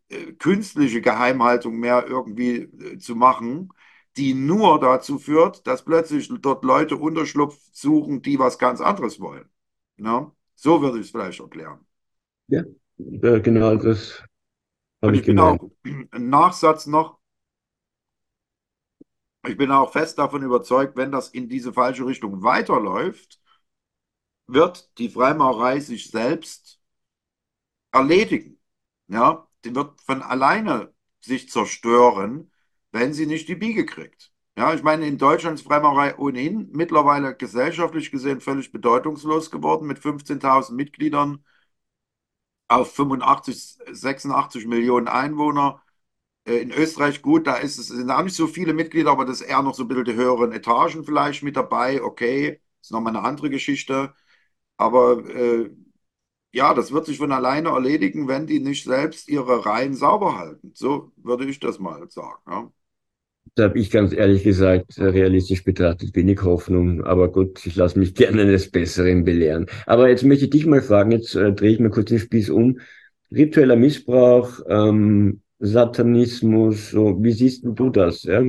äh, 0.10 0.34
künstliche 0.34 1.02
Geheimhaltung 1.02 1.80
mehr 1.80 2.06
irgendwie 2.08 2.58
äh, 2.58 2.98
zu 3.00 3.16
machen, 3.16 3.70
die 4.18 4.34
nur 4.34 4.80
dazu 4.80 5.20
führt, 5.20 5.66
dass 5.68 5.86
plötzlich 5.86 6.30
dort 6.42 6.64
Leute 6.64 6.98
Unterschlupf 6.98 7.58
suchen, 7.72 8.22
die 8.22 8.40
was 8.40 8.60
ganz 8.60 8.82
anderes 8.82 9.20
wollen. 9.20 9.50
Ja? 10.04 10.32
So 10.56 10.82
würde 10.82 11.00
ich 11.00 11.06
es 11.08 11.12
vielleicht 11.12 11.40
erklären. 11.40 11.86
Ja, 12.48 12.64
genau, 13.40 13.76
das 13.76 14.24
habe 15.04 15.18
ich 15.18 15.24
ich 15.24 15.26
bin 15.26 15.40
gemeint. 15.40 15.40
auch, 15.40 15.72
ein 15.86 16.10
Nachsatz 16.30 16.88
noch, 16.88 17.20
ich 19.48 19.56
bin 19.58 19.72
auch 19.72 19.92
fest 19.94 20.18
davon 20.20 20.44
überzeugt, 20.44 20.96
wenn 20.98 21.12
das 21.12 21.30
in 21.30 21.48
diese 21.50 21.72
falsche 21.74 22.06
Richtung 22.06 22.44
weiterläuft, 22.44 23.40
wird 24.48 24.98
die 25.00 25.10
Freimaurerei 25.10 25.80
sich 25.82 26.10
selbst 26.10 26.80
erledigen. 27.92 28.60
Ja, 29.08 29.48
die 29.66 29.74
wird 29.76 30.02
von 30.02 30.22
alleine 30.22 30.94
sich 31.22 31.50
zerstören, 31.50 32.52
wenn 32.92 33.14
sie 33.14 33.26
nicht 33.26 33.48
die 33.48 33.56
Biege 33.56 33.86
kriegt. 33.86 34.33
Ja, 34.58 34.74
ich 34.74 34.82
meine, 34.84 35.06
in 35.08 35.18
Deutschland 35.20 35.60
ist 35.60 35.66
Freimaurerei 35.68 36.16
ohnehin 36.18 36.70
mittlerweile 36.74 37.36
gesellschaftlich 37.36 38.10
gesehen 38.12 38.40
völlig 38.42 38.72
bedeutungslos 38.72 39.50
geworden 39.52 39.86
mit 39.88 40.00
15.000 40.00 40.76
Mitgliedern 40.78 41.44
auf 42.68 42.94
85, 42.96 43.78
86 43.92 44.66
Millionen 44.66 45.08
Einwohner. 45.08 45.82
Äh, 46.46 46.58
In 46.62 46.72
Österreich 46.72 47.22
gut, 47.22 47.48
da 47.48 47.56
ist 47.58 47.78
es, 47.80 47.88
sind 47.90 48.12
auch 48.12 48.24
nicht 48.24 48.36
so 48.36 48.48
viele 48.48 48.74
Mitglieder, 48.74 49.12
aber 49.12 49.26
das 49.26 49.42
ist 49.42 49.48
eher 49.50 49.62
noch 49.64 49.76
so 49.76 49.84
ein 49.86 49.88
bisschen 49.90 50.06
die 50.06 50.16
höheren 50.16 50.52
Etagen 50.54 51.04
vielleicht 51.06 51.44
mit 51.44 51.56
dabei. 51.58 52.04
Okay, 52.04 52.62
ist 52.82 52.92
nochmal 52.92 53.16
eine 53.18 53.26
andere 53.28 53.50
Geschichte. 53.50 54.14
Aber 54.78 55.26
äh, 55.30 55.72
ja, 56.54 56.74
das 56.76 56.92
wird 56.94 57.06
sich 57.08 57.18
von 57.20 57.32
alleine 57.32 57.70
erledigen, 57.70 58.28
wenn 58.28 58.48
die 58.48 58.60
nicht 58.60 58.86
selbst 58.86 59.30
ihre 59.30 59.66
Reihen 59.66 59.96
sauber 59.96 60.38
halten. 60.38 60.72
So 60.76 61.12
würde 61.18 61.46
ich 61.48 61.60
das 61.60 61.80
mal 61.80 62.10
sagen. 62.12 62.42
Ja. 62.50 62.72
Da 63.56 63.66
habe 63.66 63.78
ich 63.80 63.92
ganz 63.92 64.14
ehrlich 64.14 64.44
gesagt, 64.44 64.98
äh, 64.98 65.04
realistisch 65.06 65.64
betrachtet, 65.64 66.16
wenig 66.16 66.42
Hoffnung. 66.42 67.04
Aber 67.04 67.32
gut, 67.32 67.64
ich 67.66 67.76
lasse 67.76 68.00
mich 68.00 68.16
gerne 68.16 68.42
eines 68.42 68.72
Besseren 68.72 69.24
belehren. 69.24 69.68
Aber 69.86 70.10
jetzt 70.10 70.24
möchte 70.24 70.46
ich 70.46 70.52
dich 70.52 70.66
mal 70.66 70.82
fragen, 70.82 71.12
jetzt 71.12 71.36
äh, 71.36 71.54
drehe 71.54 71.74
ich 71.74 71.80
mir 71.80 71.92
kurz 71.92 72.10
den 72.10 72.20
Spieß 72.20 72.50
um. 72.50 72.80
Ritueller 73.32 73.76
Missbrauch, 73.76 74.60
ähm, 74.68 75.42
Satanismus, 75.60 76.92
so, 76.92 77.24
wie 77.24 77.32
siehst 77.32 77.64
du 77.66 77.90
das? 77.90 78.24
Ja? 78.24 78.42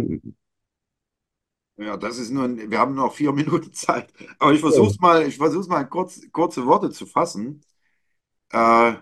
Ja, 1.76 1.96
das 1.96 2.18
ist 2.18 2.30
nur, 2.30 2.44
ein, 2.44 2.70
wir 2.70 2.78
haben 2.78 2.94
noch 2.94 3.14
vier 3.14 3.32
Minuten 3.34 3.72
Zeit. 3.72 4.12
Aber 4.38 4.52
ich 4.52 4.60
versuche 4.60 4.90
es 4.90 4.98
mal, 5.00 5.26
ich 5.26 5.36
versuche 5.36 5.68
mal 5.68 5.84
kurz, 5.84 6.20
kurze 6.32 6.66
Worte 6.66 6.90
zu 6.90 7.06
fassen. 7.06 7.62
Äh, 8.52 8.94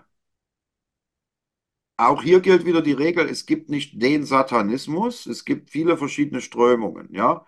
auch 1.97 2.23
hier 2.23 2.41
gilt 2.41 2.65
wieder 2.65 2.81
die 2.81 2.93
Regel, 2.93 3.29
es 3.29 3.45
gibt 3.45 3.69
nicht 3.69 4.01
den 4.01 4.25
Satanismus, 4.25 5.25
es 5.25 5.45
gibt 5.45 5.69
viele 5.69 5.97
verschiedene 5.97 6.41
Strömungen, 6.41 7.13
ja. 7.13 7.45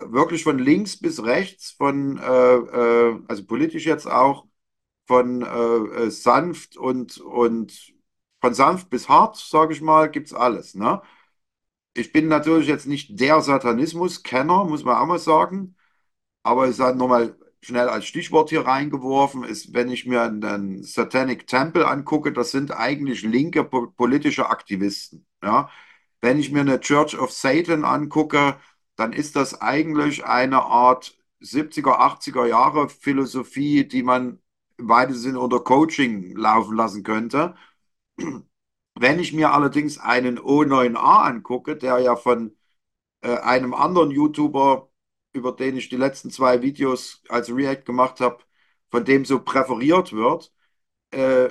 Wirklich 0.00 0.44
von 0.44 0.58
links 0.58 0.98
bis 0.98 1.22
rechts, 1.24 1.72
von, 1.72 2.18
äh, 2.18 2.22
äh, 2.56 3.20
also 3.28 3.44
politisch 3.46 3.86
jetzt 3.86 4.06
auch, 4.06 4.46
von 5.06 5.42
äh, 5.42 5.46
äh, 6.06 6.10
sanft 6.10 6.76
und, 6.76 7.18
und 7.20 7.94
von 8.40 8.54
sanft 8.54 8.90
bis 8.90 9.08
hart, 9.08 9.36
sage 9.36 9.74
ich 9.74 9.82
mal, 9.82 10.10
gibt 10.10 10.28
es 10.28 10.34
alles, 10.34 10.74
ne? 10.74 11.02
Ich 11.94 12.12
bin 12.12 12.28
natürlich 12.28 12.68
jetzt 12.68 12.86
nicht 12.86 13.18
der 13.20 13.40
Satanismus-Kenner, 13.40 14.64
muss 14.64 14.84
man 14.84 14.96
auch 14.96 15.06
mal 15.06 15.18
sagen. 15.18 15.76
Aber 16.42 16.68
ich 16.68 16.76
sage 16.76 16.98
nochmal 16.98 17.38
schnell 17.62 17.88
als 17.88 18.06
Stichwort 18.06 18.50
hier 18.50 18.66
reingeworfen, 18.66 19.44
ist, 19.44 19.74
wenn 19.74 19.90
ich 19.90 20.06
mir 20.06 20.22
einen 20.22 20.82
Satanic 20.82 21.46
Temple 21.46 21.86
angucke, 21.86 22.32
das 22.32 22.50
sind 22.50 22.72
eigentlich 22.72 23.22
linke 23.22 23.64
po 23.64 23.88
politische 23.88 24.48
Aktivisten. 24.48 25.26
Ja? 25.42 25.70
Wenn 26.20 26.38
ich 26.38 26.50
mir 26.52 26.60
eine 26.60 26.80
Church 26.80 27.18
of 27.18 27.32
Satan 27.32 27.84
angucke, 27.84 28.56
dann 28.96 29.12
ist 29.12 29.36
das 29.36 29.60
eigentlich 29.60 30.24
eine 30.24 30.62
Art 30.62 31.16
70er, 31.40 31.98
80er 32.00 32.46
Jahre 32.46 32.88
Philosophie, 32.88 33.86
die 33.86 34.02
man 34.02 34.40
im 34.78 34.88
weitesten 34.88 35.22
Sinne 35.22 35.40
unter 35.40 35.60
Coaching 35.60 36.36
laufen 36.36 36.76
lassen 36.76 37.02
könnte. 37.02 37.54
Wenn 38.94 39.18
ich 39.18 39.32
mir 39.32 39.52
allerdings 39.52 39.98
einen 39.98 40.38
O9A 40.38 41.24
angucke, 41.24 41.76
der 41.76 41.98
ja 42.00 42.16
von 42.16 42.56
äh, 43.22 43.38
einem 43.38 43.74
anderen 43.74 44.10
YouTuber 44.10 44.89
über 45.32 45.52
den 45.52 45.76
ich 45.76 45.88
die 45.88 45.96
letzten 45.96 46.30
zwei 46.30 46.62
Videos 46.62 47.22
als 47.28 47.50
React 47.54 47.84
gemacht 47.84 48.20
habe, 48.20 48.44
von 48.90 49.04
dem 49.04 49.24
so 49.24 49.40
präferiert 49.42 50.12
wird, 50.12 50.52
äh, 51.10 51.50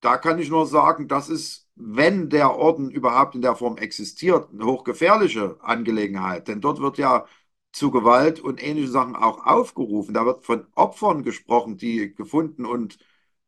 da 0.00 0.18
kann 0.18 0.38
ich 0.38 0.50
nur 0.50 0.66
sagen, 0.66 1.08
das 1.08 1.28
ist, 1.28 1.68
wenn 1.76 2.30
der 2.30 2.54
Orden 2.56 2.90
überhaupt 2.90 3.34
in 3.34 3.42
der 3.42 3.56
Form 3.56 3.78
existiert, 3.78 4.50
eine 4.52 4.66
hochgefährliche 4.66 5.58
Angelegenheit. 5.62 6.48
Denn 6.48 6.60
dort 6.60 6.80
wird 6.80 6.98
ja 6.98 7.26
zu 7.72 7.90
Gewalt 7.90 8.40
und 8.40 8.62
ähnliche 8.62 8.88
Sachen 8.90 9.16
auch 9.16 9.46
aufgerufen. 9.46 10.14
Da 10.14 10.26
wird 10.26 10.44
von 10.44 10.66
Opfern 10.74 11.22
gesprochen, 11.24 11.76
die 11.76 12.14
gefunden 12.14 12.66
und 12.66 12.98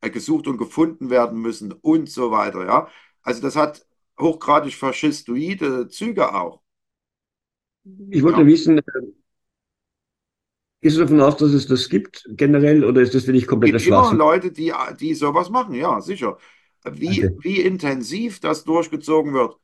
äh, 0.01 0.11
gesucht 0.11 0.47
und 0.49 0.59
gefunden 0.59 1.11
werden 1.11 1.41
müssen 1.41 1.73
und 1.73 2.09
so 2.11 2.31
weiter. 2.31 2.65
Ja, 2.67 2.89
also 3.23 3.43
das 3.43 3.57
hat 3.57 3.87
hochgradig 4.19 4.75
faschistoide 4.75 5.89
Züge 5.89 6.35
auch. 6.35 6.63
Ich 8.11 8.23
wollte 8.23 8.45
Ja. 8.45 8.47
wissen, 8.47 8.79
äh, 8.79 8.83
gehst 10.81 10.97
du 10.97 11.01
davon 11.01 11.21
aus, 11.21 11.37
dass 11.37 11.53
es 11.53 11.67
das 11.67 11.89
gibt 11.89 12.29
generell 12.31 12.85
oder 12.85 13.01
ist 13.01 13.15
das 13.15 13.25
für 13.25 13.33
dich 13.33 13.47
kompletter 13.47 13.79
gibt 13.79 13.89
immer? 13.89 14.15
Leute, 14.15 14.53
die, 14.53 14.73
die 15.01 15.15
sowas 15.15 15.51
machen, 15.51 15.75
ja, 15.75 16.01
sicher. 16.01 16.39
Wie, 16.85 17.21
Danke. 17.21 17.39
wie 17.43 17.61
intensiv 17.61 18.41
das 18.41 18.65
durchgezogen 18.65 19.35
wird. 19.35 19.57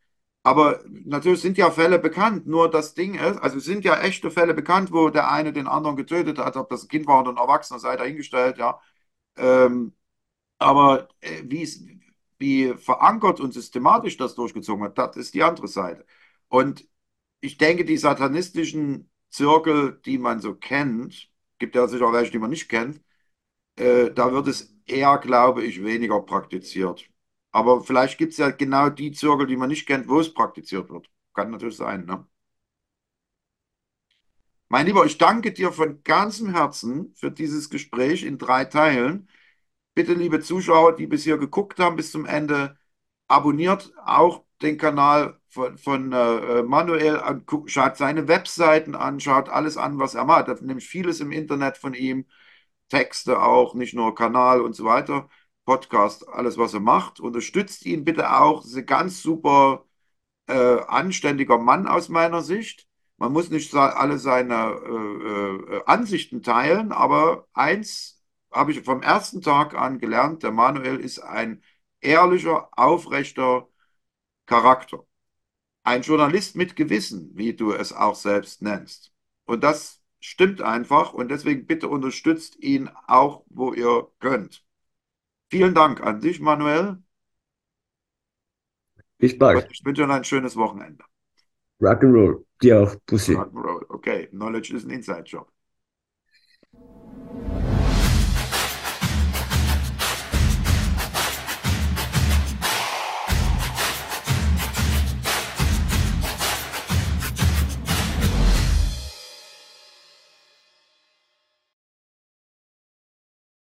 Aber 0.45 0.81
natürlich 1.05 1.41
sind 1.41 1.57
ja 1.57 1.71
Fälle 1.71 1.99
bekannt. 1.99 2.47
Nur 2.47 2.69
das 2.69 2.95
Ding 2.95 3.15
ist, 3.15 3.41
also 3.41 3.59
es 3.59 3.65
sind 3.65 3.85
ja 3.85 4.01
echte 4.01 4.31
Fälle 4.31 4.55
bekannt, 4.55 4.93
wo 4.93 5.09
der 5.09 5.31
eine 5.31 5.53
den 5.53 5.69
anderen 5.69 5.97
getötet 5.97 6.39
hat, 6.39 6.57
ob 6.57 6.69
das 6.69 6.85
ein 6.85 6.89
Kind 6.89 7.07
war 7.07 7.21
oder 7.21 7.31
ein 7.31 7.37
Erwachsener, 7.37 7.79
sei 7.79 7.97
dahingestellt, 7.97 8.59
ja. 8.59 8.81
Ähm, 9.37 9.93
aber 10.59 11.09
äh, 11.21 11.43
wie 11.45 11.63
es, 11.63 11.85
wie 12.39 12.75
verankert 12.75 13.41
und 13.41 13.55
systematisch 13.55 14.17
das 14.17 14.35
durchgezogen 14.35 14.83
wird, 14.83 14.99
das 14.99 15.17
ist 15.17 15.35
die 15.35 15.45
andere 15.45 15.69
Seite. 15.69 16.05
Und 16.49 16.89
ich 17.41 17.59
denke, 17.59 17.85
die 17.85 17.97
satanistischen 17.97 19.12
Zirkel, 19.33 20.01
die 20.07 20.19
man 20.19 20.41
so 20.41 20.55
kennt, 20.57 21.31
gibt 21.59 21.77
ja 21.77 21.89
sicher 21.89 22.13
welche, 22.15 22.33
die 22.33 22.39
man 22.41 22.51
nicht 22.51 22.69
kennt, 22.71 23.03
äh, 23.77 24.11
da 24.13 24.33
wird 24.33 24.49
es 24.49 24.75
eher, 24.87 25.19
glaube 25.19 25.65
ich, 25.65 25.83
weniger 25.85 26.21
praktiziert. 26.23 27.09
Aber 27.53 27.83
vielleicht 27.83 28.19
gibt 28.19 28.33
es 28.33 28.39
ja 28.39 28.51
genau 28.51 28.91
die 28.91 29.13
Zirkel, 29.13 29.47
die 29.47 29.57
man 29.57 29.69
nicht 29.71 29.87
kennt, 29.87 30.09
wo 30.09 30.21
es 30.21 30.33
praktiziert 30.35 30.91
wird. 30.91 31.11
Kann 31.35 31.51
natürlich 31.51 31.77
sein, 31.77 32.05
ne? 32.07 32.27
Mein 34.69 34.87
Lieber, 34.87 35.05
ich 35.05 35.19
danke 35.19 35.53
dir 35.53 35.73
von 35.73 36.03
ganzem 36.03 36.51
Herzen 36.51 37.13
für 37.15 37.31
dieses 37.31 37.69
Gespräch 37.71 38.23
in 38.25 38.39
drei 38.39 38.65
Teilen. 38.65 39.29
Bitte, 39.95 40.15
liebe 40.15 40.41
Zuschauer, 40.41 40.97
die 40.97 41.07
bis 41.07 41.25
hier 41.25 41.39
geguckt 41.39 41.79
haben, 41.81 41.97
bis 41.97 42.13
zum 42.13 42.27
Ende, 42.27 42.79
abonniert 43.33 43.93
auch 44.05 44.45
den 44.63 44.79
Kanal 44.79 45.41
von, 45.49 45.79
von 45.79 46.13
äh, 46.13 46.63
Manuel, 46.63 47.19
an, 47.19 47.45
schaut 47.67 47.97
seine 47.97 48.29
Webseiten 48.29 48.95
an, 48.95 49.21
schaut 49.21 49.49
alles 49.49 49.77
an, 49.77 49.99
was 49.99 50.15
er 50.15 50.25
macht. 50.25 50.49
Da 50.49 50.55
nämlich 50.61 50.89
vieles 50.89 51.21
im 51.21 51.33
Internet 51.33 51.79
von 51.79 51.95
ihm, 51.95 52.27
Texte 52.89 53.43
auch, 53.43 53.75
nicht 53.75 53.95
nur 53.95 54.15
Kanal 54.15 54.61
und 54.61 54.75
so 54.75 54.85
weiter, 54.85 55.29
Podcast, 55.65 56.29
alles, 56.29 56.59
was 56.59 56.75
er 56.75 56.81
macht. 56.81 57.21
Unterstützt 57.21 57.87
ihn 57.87 58.05
bitte 58.05 58.37
auch. 58.37 58.63
Das 58.63 58.73
ist 58.73 58.77
ein 58.79 58.87
ganz 58.87 59.23
super 59.23 59.87
äh, 60.49 60.81
anständiger 60.89 61.59
Mann 61.59 61.87
aus 61.89 62.09
meiner 62.09 62.43
Sicht. 62.43 62.87
Man 63.19 63.33
muss 63.33 63.51
nicht 63.51 63.75
alle 63.75 64.19
seine 64.19 64.55
äh, 64.85 65.77
äh, 65.77 65.83
Ansichten 65.87 66.43
teilen, 66.43 66.93
aber 66.93 67.47
eins 67.55 68.23
habe 68.53 68.73
ich 68.73 68.83
vom 68.83 69.03
ersten 69.03 69.41
Tag 69.43 69.75
an 69.75 69.99
gelernt, 69.99 70.43
der 70.43 70.53
Manuel 70.53 71.01
ist 71.01 71.21
ein 71.21 71.63
ehrlicher, 72.03 72.69
aufrechter 72.73 73.69
Charakter. 74.47 75.07
Ein 75.85 76.03
Journalist 76.03 76.57
mit 76.57 76.77
Gewissen, 76.77 77.31
wie 77.35 77.55
du 77.55 77.73
es 77.73 77.93
auch 77.93 78.15
selbst 78.15 78.63
nennst. 78.63 79.13
Und 79.45 79.65
das 79.65 80.03
stimmt 80.21 80.63
einfach 80.63 81.13
und 81.13 81.31
deswegen 81.31 81.67
bitte 81.67 81.89
unterstützt 81.89 82.57
ihn 82.63 82.91
auch, 83.07 83.45
wo 83.49 83.73
ihr 83.73 84.09
könnt. 84.21 84.65
Vielen 85.51 85.75
Dank 85.75 86.01
an 86.01 86.21
dich, 86.21 86.41
Manuel. 86.41 87.03
Bald. 89.39 89.69
Ich 89.71 89.85
wünsche 89.85 90.05
dir 90.05 90.13
ein 90.13 90.25
schönes 90.25 90.57
Wochenende. 90.57 91.05
Rock'n'Roll. 91.81 92.45
Dir 92.61 92.83
auch. 92.83 92.97
Pussy. 93.07 93.35
Rock'n'Roll. 93.35 93.85
Okay, 93.89 94.27
Knowledge 94.29 94.75
is 94.75 94.85
an 94.85 94.91
inside 94.91 95.25
job. 95.25 95.51